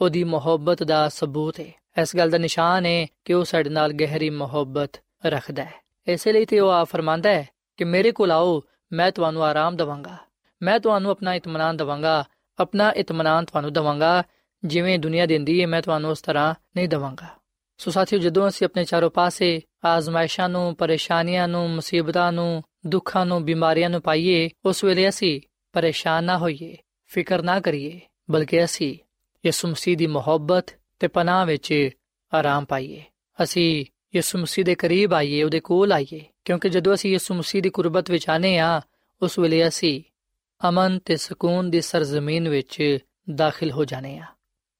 ਉਹਦੀ 0.00 0.24
ਮੁਹੱਬਤ 0.24 0.82
ਦਾ 0.82 1.08
ਸਬੂਤ 1.08 1.60
ਹੈ 1.60 1.72
ਇਸ 2.02 2.16
ਗੱਲ 2.16 2.30
ਦਾ 2.30 2.38
ਨਿਸ਼ਾਨ 2.38 2.86
ਹੈ 2.86 3.06
ਕਿ 3.24 3.34
ਉਹ 3.34 3.44
ਸਾਡੇ 3.44 3.70
ਨਾਲ 3.70 3.92
ਗਹਿਰੀ 3.92 4.30
ਮੁਹੱਬਤ 4.30 4.90
ਰੱਖਦਾ 5.26 5.64
ਹੈ 5.64 5.74
ਇਸੇ 6.08 6.32
ਲਈ 6.32 6.44
ਤੇ 6.44 6.60
ਉਹ 6.60 6.70
ਆ 6.70 6.84
ਫਰਮਾਂਦਾ 6.84 7.30
ਹੈ 7.30 7.48
ਕਿ 7.76 7.84
ਮੇਰੇ 7.84 8.12
ਕੋਲ 8.12 8.32
ਆਓ 8.32 8.62
ਮੈਂ 8.94 9.12
ਤੁਹਾਨੂੰ 9.12 9.44
ਆਰਾਮ 9.44 9.76
ਦਵਾਂਗਾ। 9.76 10.16
ਮੈਂ 10.62 10.80
ਤੁਹਾਨੂੰ 10.80 11.10
ਆਪਣਾ 11.10 11.34
ਇਤਮਾਨਾਨ 11.34 11.76
ਦਵਾਂਗਾ। 11.76 12.24
ਆਪਣਾ 12.58 12.90
ਇਤਮਾਨਾਨ 12.90 13.44
ਤੁਹਾਨੂੰ 13.44 13.72
ਦਵਾਂਗਾ। 13.72 14.22
ਜਿਵੇਂ 14.64 14.98
ਦੁਨੀਆ 14.98 15.26
ਦਿੰਦੀ 15.26 15.62
ਹੈ, 15.62 15.66
ਮੈਂ 15.66 15.82
ਤੁਹਾਨੂੰ 15.82 16.10
ਉਸ 16.10 16.22
ਤਰ੍ਹਾਂ 16.22 16.54
ਨਹੀਂ 16.76 16.88
ਦਵਾਂਗਾ। 16.88 17.26
ਸੋ 17.78 17.90
ਸਾਥੀਓ, 17.90 18.18
ਜਦੋਂ 18.18 18.48
ਅਸੀਂ 18.48 18.66
ਆਪਣੇ 18.66 18.84
ਚਾਰੋਂ 18.84 19.10
ਪਾਸੇ 19.10 19.62
ਆਜ਼ਮਾਇਸ਼ਾਂ 19.84 20.48
ਨੂੰ, 20.48 20.76
ਪਰੇਸ਼ਾਨੀਆਂ 20.76 21.48
ਨੂੰ, 21.48 21.70
ਮੁਸੀਬਤਾਂ 21.70 22.32
ਨੂੰ, 22.32 22.62
ਦੁੱਖਾਂ 22.86 23.26
ਨੂੰ, 23.26 23.44
ਬਿਮਾਰੀਆਂ 23.44 23.90
ਨੂੰ 23.90 24.02
ਪਾਈਏ, 24.02 24.50
ਉਸ 24.64 24.84
ਵੇਲੇ 24.84 25.08
ਅਸੀਂ 25.08 25.40
ਪਰੇਸ਼ਾਨ 25.72 26.24
ਨਾ 26.24 26.38
ਹੋਈਏ, 26.38 26.76
ਫਿਕਰ 27.06 27.42
ਨਾ 27.42 27.60
ਕਰੀਏ, 27.60 28.00
ਬਲਕਿ 28.30 28.64
ਅਸੀਂ 28.64 28.96
ਯਿਸੂ 29.46 29.68
ਮਸੀਹ 29.68 29.96
ਦੀ 29.96 30.06
ਮੁਹੱਬਤ 30.06 30.66
ਤੇ 30.98 31.08
ਪਨਾਹ 31.08 31.46
ਵਿੱਚ 31.46 31.90
ਆਰਾਮ 32.34 32.64
ਪਾਈਏ। 32.64 33.04
ਅਸੀਂ 33.42 33.86
ਯਿਸੂ 34.16 34.38
ਮਸੀਹ 34.38 34.64
ਦੇ 34.64 34.74
ਕਰੀਬ 34.74 35.14
ਆਈਏ, 35.14 35.42
ਉਹਦੇ 35.42 35.60
ਕੋਲ 35.60 35.92
ਆਈਏ। 35.92 36.24
ਕਿਉਂਕਿ 36.45 36.69
ਜਦੋਂ 36.69 36.93
ਅਸੀਂ 36.93 37.11
ਯਿਸੂ 37.11 37.33
ਮਸੀਹ 37.33 37.61
ਦੀ 37.61 37.69
ਕੁਰਬਤ 37.69 38.11
ਵਿੱਚ 38.11 38.29
ਆਨੇ 38.29 38.59
ਆ 38.59 38.81
ਉਸ 39.21 39.39
ਵੇਲੇ 39.39 39.67
ਅਸੀਂ 39.67 40.01
ਅਮਨ 40.69 40.99
ਤੇ 41.05 41.15
ਸਕੂਨ 41.15 41.69
ਦੀ 41.69 41.81
ਸਰਜ਼ਮੀਨ 41.81 42.49
ਵਿੱਚ 42.49 42.99
ਦਾਖਲ 43.35 43.71
ਹੋ 43.71 43.85
ਜਾਣੇ 43.85 44.19
ਆ 44.19 44.25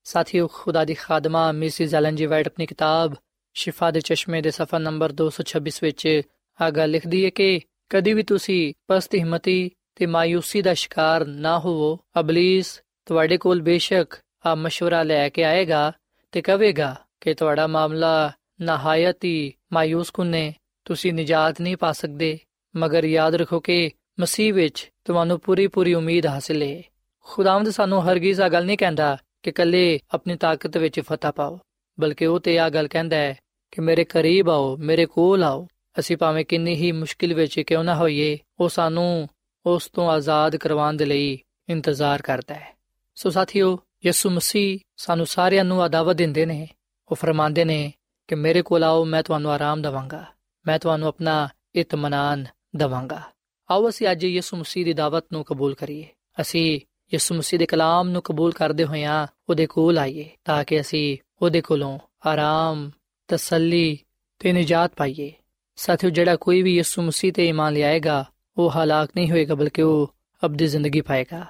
ਸਾਥੀਓ 0.04 0.48
ਖੁਦਾ 0.48 0.86
ਦੀ 0.86 0.94
ਖਾਦਮਾ 0.94 1.52
ਮਿਸਿਸ 1.52 1.94
ਐਲਨ 1.94 2.16
ਜੀ 2.16 2.26
ਵਾਈਟ 2.26 2.48
ਆਪਣੀ 2.48 2.66
ਕਿਤਾਬ 2.66 3.16
ਸ਼ਿਫਾ 3.54 3.92
ਦੇ 3.92 4.02
ਚਸ਼ਮੇ 4.02 4.42
ਦੇ 4.42 4.52
ਸਫਾ 4.52 4.78
ਨੰਬਰ 4.78 5.14
226 5.22 5.70
ਵਿੱਚ 5.84 6.22
ਆਗਾ 6.62 6.86
ਲਿਖਦੀ 6.86 7.26
ਹੈ 7.26 7.30
ਕਿ 7.30 7.62
ਕਦੀ 7.90 8.14
ਵੀ 8.14 8.24
ਤੁਸੀਂ 8.24 8.74
ਪਸਤ 8.88 9.16
ਹਿੰਮਤੀ 9.16 9.72
ਤੇ 9.96 10.06
ਮਾਇੂਸੀ 10.06 10.62
ਦਾ 10.62 10.74
ਸ਼ਿਕਾਰ 10.74 11.26
ਨਾ 11.26 11.60
ਹੋਵੋ 11.60 12.00
ਅਬਲਿਸ 12.20 12.82
ਤੁਹਾਡੇ 13.06 13.38
ਕੋਲ 13.38 13.62
ਬੇਸ਼ੱਕ 13.62 14.16
ਆ 14.46 14.54
مشورہ 14.54 15.04
ਲੈ 15.04 15.30
ਕੇ 15.30 15.44
ਆਏਗਾ 15.44 15.92
ਤੇ 16.32 16.42
ਕਹੇਗਾ 16.42 16.96
ਕਿ 17.22 17.34
ਤੁਹਾਡਾ 17.34 17.68
ਮਾਮਲਾ 17.68 18.32
ਨਹਾਇਤ 18.62 19.24
ਹੀ 19.24 19.54
ਮਾਇੂਸ 19.74 20.10
ਕੁਨੇ 20.10 20.54
ਤੁਸੀਂ 20.85 21.13
ਨਜਾਤ 21.13 21.61
ਨਹੀਂ 21.61 21.77
ਪਾ 21.77 21.93
ਸਕਦੇ, 21.93 22.39
ਮਗਰ 22.77 23.05
ਯਾਦ 23.05 23.35
ਰੱਖੋ 23.35 23.61
ਕਿ 23.61 23.91
ਮਸੀਹ 24.21 24.55
ਵਿੱਚ 24.55 24.91
ਤੁਹਾਨੂੰ 25.05 25.41
ਪੂਰੀ 25.41 25.67
ਪੂਰੀ 25.67 25.95
ਉਮੀਦ 25.95 26.27
ਹਾਸਲ 26.27 26.63
ਹੈ 26.63 26.83
ਖੁਦਾਵੰਦ 27.21 27.71
ਸਾਨੂੰ 27.71 28.11
ਹਰਗਿਜ਼ 28.11 28.41
ਆ 28.41 28.49
ਗੱਲ 28.49 28.67
ਨਹੀਂ 28.67 28.79
ਕਹਿੰਦਾ 28.79 29.19
ਕਿ 29.43 29.51
ਕੱਲੇ 29.51 30.01
ਆਪਣੀ 30.15 30.37
ਤਾਕਤ 30.37 30.77
ਵਿੱਚ 30.77 31.01
ਫਤਹ 31.01 31.29
ਪਾਓ, 31.37 31.61
ਬਲਕਿ 32.01 32.27
ਉਹ 32.27 32.41
ਤੇ 32.41 32.59
ਆ 32.59 32.69
ਗੱਲ 32.69 32.89
ਕਹਿੰਦਾ 32.89 33.17
ਹੈ 33.17 33.39
ਕਿ 33.73 33.81
ਮੇਰੇ 33.81 34.05
ਕਰੀਬ 34.05 34.51
ਆਓ, 34.51 34.77
ਮੇਰੇ 34.77 35.07
ਕੋਲ 35.07 35.45
ਆਓ। 35.45 35.69
ਅਸੀਂ 35.99 36.17
ਭਾਵੇਂ 36.17 36.45
ਕਿੰਨੀ 36.45 36.75
ਹੀ 36.75 36.93
ਮੁਸ਼ਕਿਲ 36.93 37.35
ਵਿੱਚ 37.35 37.61
ਕਿਉਂ 37.61 37.85
ਨਾ 37.85 37.95
ਹੋਈਏ, 37.95 38.39
ਉਹ 38.61 38.69
ਸਾਨੂੰ 38.69 39.29
ਉਸ 39.67 39.87
ਤੋਂ 39.87 40.11
ਆਜ਼ਾਦ 40.11 40.57
ਕਰਵਾਉਣ 40.57 40.97
ਦੇ 40.97 41.05
ਲਈ 41.05 41.39
ਇੰਤਜ਼ਾਰ 41.69 42.23
ਕਰਦਾ 42.23 42.55
ਹੈ। 42.55 42.77
ਸੋ 43.15 43.31
ਸਾਥੀਓ, 43.31 43.79
ਯਿਸੂ 44.07 44.31
ਮਸੀਹ 44.31 44.79
ਸਾਨੂੰ 44.97 45.27
ਸਾਰਿਆਂ 45.27 45.65
ਨੂੰ 45.65 45.83
ਆਦਾਵਤ 45.83 46.17
ਦਿੰਦੇ 46.17 46.47
ਨੇ। 46.47 46.69
ਉਹ 47.11 47.17
ਫਰਮਾਉਂਦੇ 47.17 47.65
ਨੇ 47.65 47.93
ਕਿ 48.29 48.35
ਮੇਰੇ 48.35 48.63
ਕੋਲ 48.63 48.85
ਆਓ, 48.85 49.05
ਮੈਂ 49.05 49.23
ਤੁਹਾਨੂੰ 49.23 49.51
ਆਰਾਮ 49.51 49.83
ਦਵਾਂਗਾ। 49.83 50.25
ਮੈਂ 50.66 50.80
ਤੁਹਾਨੂੰ 50.80 51.08
ਆਪਣਾ 51.08 51.48
ਇਤਮਾਨਾਨ 51.76 52.46
ਦਵਾਂਗਾ 52.76 53.22
ਆਓ 53.70 53.90
ਅਸੀਂ 53.90 54.12
ਅੱਜ 54.12 54.26
ਯਿਸੂ 54.26 54.58
ਮਸੀਹ 54.58 54.86
ਦੀ 54.86 54.94
ਦਾਵਤ 54.94 55.26
ਨੂੰ 55.32 55.44
ਕਬੂਲ 55.44 55.76
ਕਰੀਏ 55.76 56.06
ਅਸੀਂ 56.42 56.80
ਯਿਸੂ 57.14 57.36
ਮਸੀਹ 57.36 57.60
ਦੇ 57.60 57.66
ਕਲਾਮ 57.66 58.10
ਨੂੰ 58.10 58.22
ਕਬੂਲ 58.22 58.52
ਕਰਦੇ 58.52 58.86
ਹੋਇਆਂ 58.86 59.28
ਉਹਦੇ 59.50 59.66
ਕੋਲ 59.68 59.98
ਆਈਏ 59.98 60.30
ਤਾਂ 60.46 60.64
ਕਿ 60.64 60.80
ਅਸੀਂ 60.82 61.18
ਉਹਦੇ 61.42 61.62
ਕੋਲੋਂ 61.62 61.98
ਆਰਾਮ 62.28 62.90
ਤਸੱਲੀ 63.30 63.98
ਤੇ 64.40 64.54
ਨਜਾਤ 64.54 64.96
ਪਾਈਏ 64.96 65.32
ਸਾਥੀਓ 65.78 66.10
ਜਿਹੜਾ 66.10 66.36
ਕੋਈ 66.36 66.62
ਵੀ 66.62 66.76
ਯਿਸੂ 66.76 67.02
ਮਸੀਹ 67.02 67.34
ਤੇ 67.34 67.48
ਈਮਾਨ 67.48 67.74
ਲਿਆਏਗਾ 67.74 68.26
ਉਹ 68.58 68.72
ਹਲਾਕ 68.72 69.10
ਨਹੀਂ 69.16 69.32
ਹੋਏਗਾ 69.32 69.56
ਬਲਕਿ 69.56 69.82
ਉਹ 69.82 70.14
ਅਬਦੀ 70.44 70.68
ਜ਼ਿੰਦਗੀ 70.68 71.02
ਪਾਏਗਾ 71.02 71.46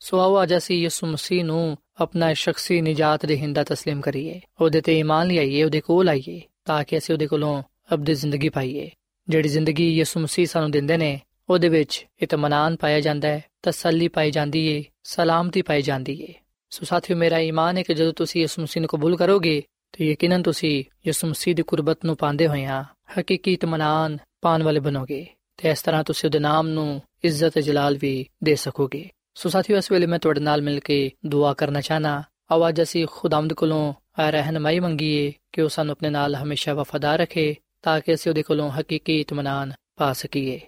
ਸੋ 0.00 0.20
ਆਓ 0.20 0.42
ਅੱਜ 0.42 0.56
ਅਸੀਂ 0.56 0.82
ਯਿਸੂ 0.82 1.06
ਮਸੀਹ 1.06 1.44
ਨੂੰ 1.44 1.76
ਆਪਣਾ 2.00 2.32
ਸ਼ਖਸੀ 2.32 2.80
ਨਜਾਤ 2.80 3.26
ਦੇ 3.26 3.36
ਹਿੰਦਾ 3.36 3.62
تسلیم 3.62 4.00
ਕਰੀਏ 4.00 4.40
ਉਹਦੇ 4.60 4.80
ਤੇ 4.80 4.98
ਈਮਾਨ 4.98 5.26
ਲਿਆਈਏ 5.26 5.62
ਉਹਦੇ 5.64 5.80
ਕੋਲ 5.80 6.08
ਆਈਏ 6.08 6.40
ਤਾਂ 6.64 6.82
ਕਿ 6.84 6.98
ਅਸੀਂ 6.98 7.14
ਉਹਦੇ 7.14 7.26
ਕੋਲੋਂ 7.26 7.62
ਅਬਦੀ 7.93 8.13
ਜ਼ਿੰਦਗੀ 8.13 8.49
ਪਾਈਏ 8.49 8.89
ਜਿਹੜੀ 9.27 9.49
ਜ਼ਿੰਦਗੀ 9.49 9.89
ਯਿਸੂ 9.97 10.19
ਮਸੀਹ 10.19 10.47
ਸਾਨੂੰ 10.47 10.71
ਦਿੰਦੇ 10.71 10.97
ਨੇ, 10.97 11.19
ਉਹਦੇ 11.49 11.69
ਵਿੱਚ 11.69 12.05
ਇਤਮਾਨਾਨ 12.21 12.75
ਪਾਇਆ 12.75 12.99
ਜਾਂਦਾ 12.99 13.27
ਹੈ, 13.27 13.43
ਤਸੱਲੀ 13.63 14.07
ਪਾਈ 14.07 14.31
ਜਾਂਦੀ 14.31 14.77
ਹੈ 14.77 14.83
ਸਲਾਮਤੀ 15.03 15.61
ਪਾਈ 15.61 15.81
ਜਾਂਦੀ 15.81 16.21
ਹੈ 16.21 16.33
ਸੋ 16.69 16.85
ਸਾਥੀਓ, 16.85 17.17
ਮੇਰਾ 17.17 17.39
ਈਮਾਨ 17.39 17.77
ਹੈ 17.77 17.83
ਕਿ 17.83 17.93
ਜਦੋਂ 17.93 18.13
ਤੁਸੀਂ 18.13 18.41
ਯਿਸੂ 18.41 18.61
ਮਸੀਹ 18.61 18.81
ਨੂੰ 18.81 18.89
ਕਬੂਲ 18.89 19.17
ਕਰੋਗੇ, 19.17 19.61
ਤੇ 19.91 20.11
ਯਕੀਨਨ 20.11 20.43
ਤੁਸੀਂ 20.43 20.83
ਯਿਸੂ 21.07 21.27
ਮਸੀਹ 21.27 21.55
ਦੀ 21.55 21.63
ਕੁਰਬਤ 21.63 22.05
ਨੂੰ 22.05 22.15
ਪਾਉਂਦੇ 22.17 22.47
ਹੋਇਆਂ 22.47 22.83
ਹਕੀਕੀ 23.19 23.53
ਇਤਮਾਨਾਨ 23.53 24.17
ਪਾਣ 24.41 24.63
ਵਾਲੇ 24.63 24.79
ਬਣੋਗੇ 24.79 25.25
ਤੇ 25.57 25.69
ਇਸ 25.69 25.81
ਤਰ੍ਹਾਂ 25.81 26.03
ਤੁਸੀਂ 26.03 26.27
ਉਹਦੇ 26.27 26.39
ਨਾਮ 26.39 26.67
ਨੂੰ 26.67 27.01
ਇੱਜ਼ਤ 27.23 27.59
ਜਲਾਲ 27.59 27.97
ਵੀ 27.97 28.25
ਦੇ 28.43 28.55
ਸਕੋਗੇ। 28.55 29.09
ਸੋ 29.33 29.49
ਸਾਥੀਓ, 29.49 29.77
ਇਸ 29.77 29.91
ਵੇਲੇ 29.91 30.05
ਮੈਂ 30.05 30.19
ਤੁਹਾਡੇ 30.19 30.39
ਨਾਲ 30.39 30.61
ਮਿਲ 30.61 30.79
ਕੇ 30.79 31.11
ਦੁਆ 31.25 31.53
ਕਰਨਾ 31.53 31.81
ਚਾਹਨਾ 31.81 32.23
ਆਵਾਜ਼ 32.51 32.81
ਅਸੀਂ 32.81 33.05
ਖੁਦਾਵੰਦ 33.11 33.53
ਕੋਲੋਂ 33.53 33.93
ਰਹਿਨਮਾਈ 34.19 34.79
ਮੰਗੀਏ 34.79 35.31
ਕਿ 35.53 35.61
ਉਹ 35.61 35.69
ਸਾਨੂੰ 35.69 35.91
ਆਪਣੇ 35.91 36.09
ਨਾਲ 36.09 36.35
ਹਮੇਸ਼ਾ 36.35 36.73
ਵਫਾਦਾਰ 36.73 37.19
ਰੱਖੇ 37.19 37.55
ਤਾਂ 37.81 38.01
ਕਿ 38.01 38.13
ਅਸੀਂ 38.13 38.31
ਉਹਦੇ 38.31 38.43
ਕੋਲੋਂ 38.43 38.71
ਹਕੀਕੀ 38.71 39.21
ਇਤਮਾਨਾਨ 39.21 39.73
ਪਾ 39.95 40.13
ਸਕੀਏ। 40.13 40.61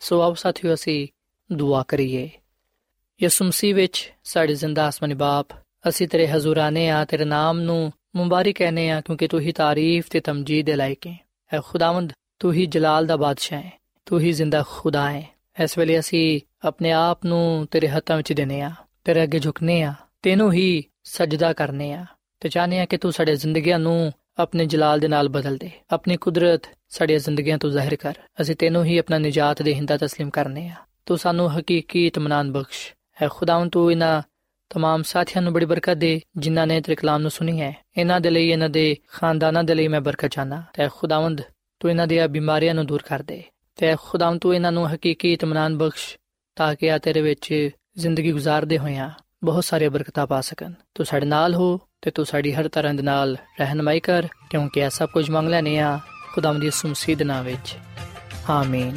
ਸੋ 0.00 0.20
ਆਓ 0.20 0.34
ਸਾਥੀਓ, 0.34 0.74
ਅਸੀਂ 0.74 1.08
ਦੁਆ 1.52 1.84
ਕਰੀਏ। 1.88 2.30
ਯਿਸੂ 3.22 3.44
ਮਸੀਹ 3.44 3.74
ਵਿੱਚ 3.74 4.12
ਸਾਡੇ 4.24 4.54
ਜ਼ਿੰਦਾ 4.54 4.86
ਆਸਮਾਨੀ 4.86 5.14
ਬਾਪ, 5.14 5.46
ਅਸੀਂ 5.88 6.08
ਤੇਰੇ 6.08 6.28
ਹਜ਼ੂਰਾਨੇ 6.28 6.88
ਆ, 6.88 7.04
ਤੇਰੇ 7.04 7.24
ਨਾਮ 7.24 7.60
ਨੂੰ 7.60 7.92
ਮੁਬਾਰਕ 8.16 8.54
ਕਹਨੇ 8.58 8.90
ਆ, 8.90 9.00
ਕਿਉਂਕਿ 9.00 9.28
ਤੂੰ 9.28 9.40
ਹੀ 9.40 9.52
ਤਾਰੀਫ 9.52 10.06
ਤੇ 10.10 10.20
ਤਮਜੀਦ 10.20 10.66
ਦੇ 10.66 10.76
ਲਾਇਕ 10.76 11.06
ਹੈ 11.06 11.26
ਐ 11.54 11.60
ਖੁਦਾਵੰਦ, 11.60 12.12
ਤੂੰ 12.38 12.52
ਹੀ 12.52 12.66
ਜਲਾਲ 12.66 13.06
ਦਾ 13.06 13.16
ਬਾਦਸ਼ਾਹ 13.16 13.60
ਹੈ 13.60 13.72
ਤੂੰ 14.06 14.20
ਹੀ 14.20 14.32
ਜ਼ਿੰਦਾ 14.32 14.64
ਖੁਦਾ 14.68 15.12
ਹੈ 15.12 15.28
ਇਸ 15.64 15.78
ਵੇਲੇ 15.78 15.98
ਅਸੀਂ 15.98 16.40
ਆਪਣੇ 16.64 16.92
ਆਪ 16.92 17.26
ਨੂੰ 17.26 17.66
ਤੇਰੇ 17.70 17.88
ਹੱਥਾਂ 17.88 18.16
ਵਿੱਚ 18.16 18.32
ਦੇਨੇ 18.32 18.60
ਆ, 18.60 18.70
ਤੇਰੇ 19.04 19.22
ਅੱਗੇ 19.22 19.38
ਝੁਕਨੇ 19.38 19.82
ਆ, 19.82 19.94
ਤੈਨੂੰ 20.22 20.52
ਹੀ 20.52 20.84
ਸਜਦਾ 21.04 21.52
ਕਰਨੇ 21.52 21.92
ਆ। 21.92 22.06
ਤੇ 22.40 22.48
ਚਾਹਨੇ 22.48 22.80
ਆ 22.80 22.86
ਕਿ 22.86 22.96
ਤੂੰ 22.96 23.12
ਸਾਡੇ 23.12 23.36
ਜ਼ਿੰਦਗੀਆਂ 23.36 23.78
ਨੂੰ 23.78 24.12
ਆਪਣੇ 24.38 24.66
ਜਲਾਲ 24.66 24.98
ਦੇ 24.98 25.08
ਨਾਲ 25.08 25.28
ਬਦਲ 25.28 25.56
ਦੇ। 25.56 25.70
ਆਪਣੀ 25.90 26.16
ਕੁਦਰਤ 26.16 26.62
ਸਾਡੀਆਂ 26.88 27.18
ਜ਼ਿੰਦਗੀਆਂ 27.18 27.58
ਤੋਂ 27.58 27.70
ਜ਼ਾਹਿਰ 27.70 27.96
ਕਰ। 27.96 28.14
ਅਸੀਂ 28.40 28.56
ਤੈਨੂੰ 28.56 28.84
ਹੀ 28.84 28.98
ਆਪਣਾ 28.98 29.18
ਨਜਾਤ 29.18 29.62
ਦੇ 29.62 29.74
ਹਿੰਦਾ 29.74 29.94
تسلیم 29.94 30.30
ਕਰਨੇ 30.30 30.68
ਆ। 30.68 30.74
ਤੂੰ 31.06 31.18
ਸਾਨੂੰ 31.18 31.58
ਹਕੀਕੀ 31.58 32.06
ਇਤਮਾਨਾਨ 32.06 32.52
ਬਖਸ਼। 32.52 32.92
ਹੈ 33.22 33.28
ਖੁਦਾਵੰ 33.30 33.70
ਤੂੰ 33.70 33.90
ਇਹਨਾਂ 33.90 34.22
ਤਮਾਮ 34.70 35.02
ਸਾਥੀਆਂ 35.02 35.42
ਨੂੰ 35.42 35.52
ਬੜੀ 35.52 35.66
ਬਰਕਤ 35.66 35.94
ਦੇ, 35.94 36.20
ਜਿਨ੍ਹਾਂ 36.36 36.66
ਨੇ 36.66 36.80
ਤੇਰੇ 36.80 36.94
ਕਲਾਮ 36.94 37.20
ਨੂੰ 37.20 37.30
ਸੁਣੀ 37.30 37.60
ਹੈ। 37.60 37.84
ਇਹਨਾਂ 37.96 38.20
ਦੇ 38.20 38.30
ਲਈ, 38.30 38.48
ਇਹਨਾਂ 38.48 38.68
ਦੇ 38.68 38.96
ਖਾਨਦਾਨਾਂ 39.12 39.64
ਦੇ 39.64 39.74
ਲਈ 39.74 39.88
ਮੈਂ 39.88 40.00
ਬਰਕਤ 40.00 40.28
ਚਾਹਨਾ 40.28 40.62
ਤੇ 40.72 40.88
ਖੁਦਾਵੰਦ, 40.96 41.40
ਤੂੰ 41.80 41.90
ਇਹਨਾਂ 41.90 42.06
ਦੀਆਂ 42.06 42.28
ਬਿਮਾਰੀਆਂ 42.28 42.74
ਨੂੰ 42.74 42.86
ਦੂਰ 42.86 43.02
ਕਰ 43.02 43.22
ਦੇ। 43.22 43.42
ਤੇ 43.76 43.96
ਖੁਦਾਵੰ 44.02 44.38
ਤੂੰ 44.38 44.54
ਇਹਨਾਂ 44.54 44.72
ਨੂੰ 44.72 44.94
ਹਕੀਕੀ 44.94 45.32
ਇਤਮਾਨਾਨ 45.32 45.78
ਬਖਸ਼, 45.78 46.18
ਤਾਂ 46.56 46.74
ਕਿ 46.74 46.92
ਆ 46.92 46.98
ਤੇਰੇ 46.98 47.20
ਵਿੱਚ 47.20 47.70
ਜ਼ਿੰਦਗੀ 47.98 48.32
گزارਦੇ 48.32 48.78
ਹੋਇਆਂ 48.78 49.10
ਬਹੁਤ 49.44 49.64
ਸਾਰੇ 49.64 49.88
ਬਰਕਤਾਂ 49.88 50.26
ਪਾ 50.26 50.40
ਸਕਣ। 50.40 50.72
ਤੂੰ 50.94 51.06
ਸਾਡੇ 51.06 51.26
ਨਾਲ 51.26 51.54
ਹੋ 51.54 51.80
ਤੇ 52.04 52.10
ਤੂੰ 52.10 52.26
ਸਾਡੀ 52.26 52.54
ਹਰ 52.54 52.68
ਤਰ੍ਹਾਂ 52.68 52.94
ਦੇ 52.94 53.02
ਨਾਲ 53.02 53.36
ਰਹਿਨਮਾਈ 53.60 54.00
ਕਰ, 54.00 54.28
ਕਿਉਂਕਿ 54.50 54.80
ਇਹ 54.80 54.90
ਸਭ 54.90 55.08
ਕੁਝ 55.08 55.30
ਮੰਗ 55.30 55.48
ਲੈਨੇ 55.48 55.78
ਆ 55.78 55.98
ਖੁਦਾਵੰਦ 56.34 56.60
ਦੀ 56.60 56.70
ਸੁਮਸੀਦ 56.70 57.22
ਨਾਮ 57.22 57.44
ਵਿੱਚ। 57.44 57.76
ਆਮੀਨ। 58.50 58.96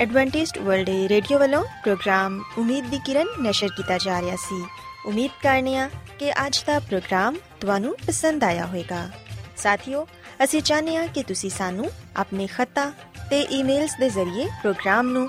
ਐਡਵੈਂਟਿਸਟ 0.00 0.58
ਵਰਲਡ 0.58 0.88
ਰੇਡੀਓ 0.88 1.38
ਵੱਲੋਂ 1.38 1.64
ਪ੍ਰੋਗਰਾਮ 1.64 2.42
ਉਮੀਦ 2.58 2.84
ਦੀ 2.84 3.00
ਕਿਰਨ 3.06 3.26
ਨਿਸ਼ਰ 3.40 3.68
ਕੀਤਾ 3.68 3.98
ਜਾ 3.98 4.20
ਰਿਹਾ 4.20 4.36
ਸੀ। 4.36 4.66
ਉਮੀਦ 5.06 5.30
ਕਰਨੇ 5.42 5.76
ਆ 5.76 5.90
ਕਿ 6.18 6.32
ਅੱਜ 6.32 6.64
ਦਾ 6.66 6.78
ਪ੍ਰੋਗਰਾਮ 6.78 7.36
ਤੁਹਾਨੂੰ 7.60 7.96
ਪਸੰਦ 8.06 8.44
ਆਇਆ 8.44 8.66
ਹੋਵੇਗਾ। 8.66 9.10
ਸਾਥੀਓ, 9.56 10.08
ਅਸੀਂ 10.44 10.62
ਚਾਹਨੇ 10.62 10.96
ਆ 10.96 11.06
ਕਿ 11.06 11.22
ਤੁਸੀਂ 11.22 11.50
ਸਾਨੂੰ 11.50 11.90
ਆਪਣੇ 12.16 12.46
ਖਤਾ 12.46 12.90
ਤੇ 13.30 13.40
ਈਮੇਲਸ 13.40 13.96
ਦੇ 14.00 14.10
ਜ਼ਰੀਏ 14.10 14.46
ਪ੍ਰੋਗਰਾਮ 14.46 15.08
ਨੂੰ 15.08 15.28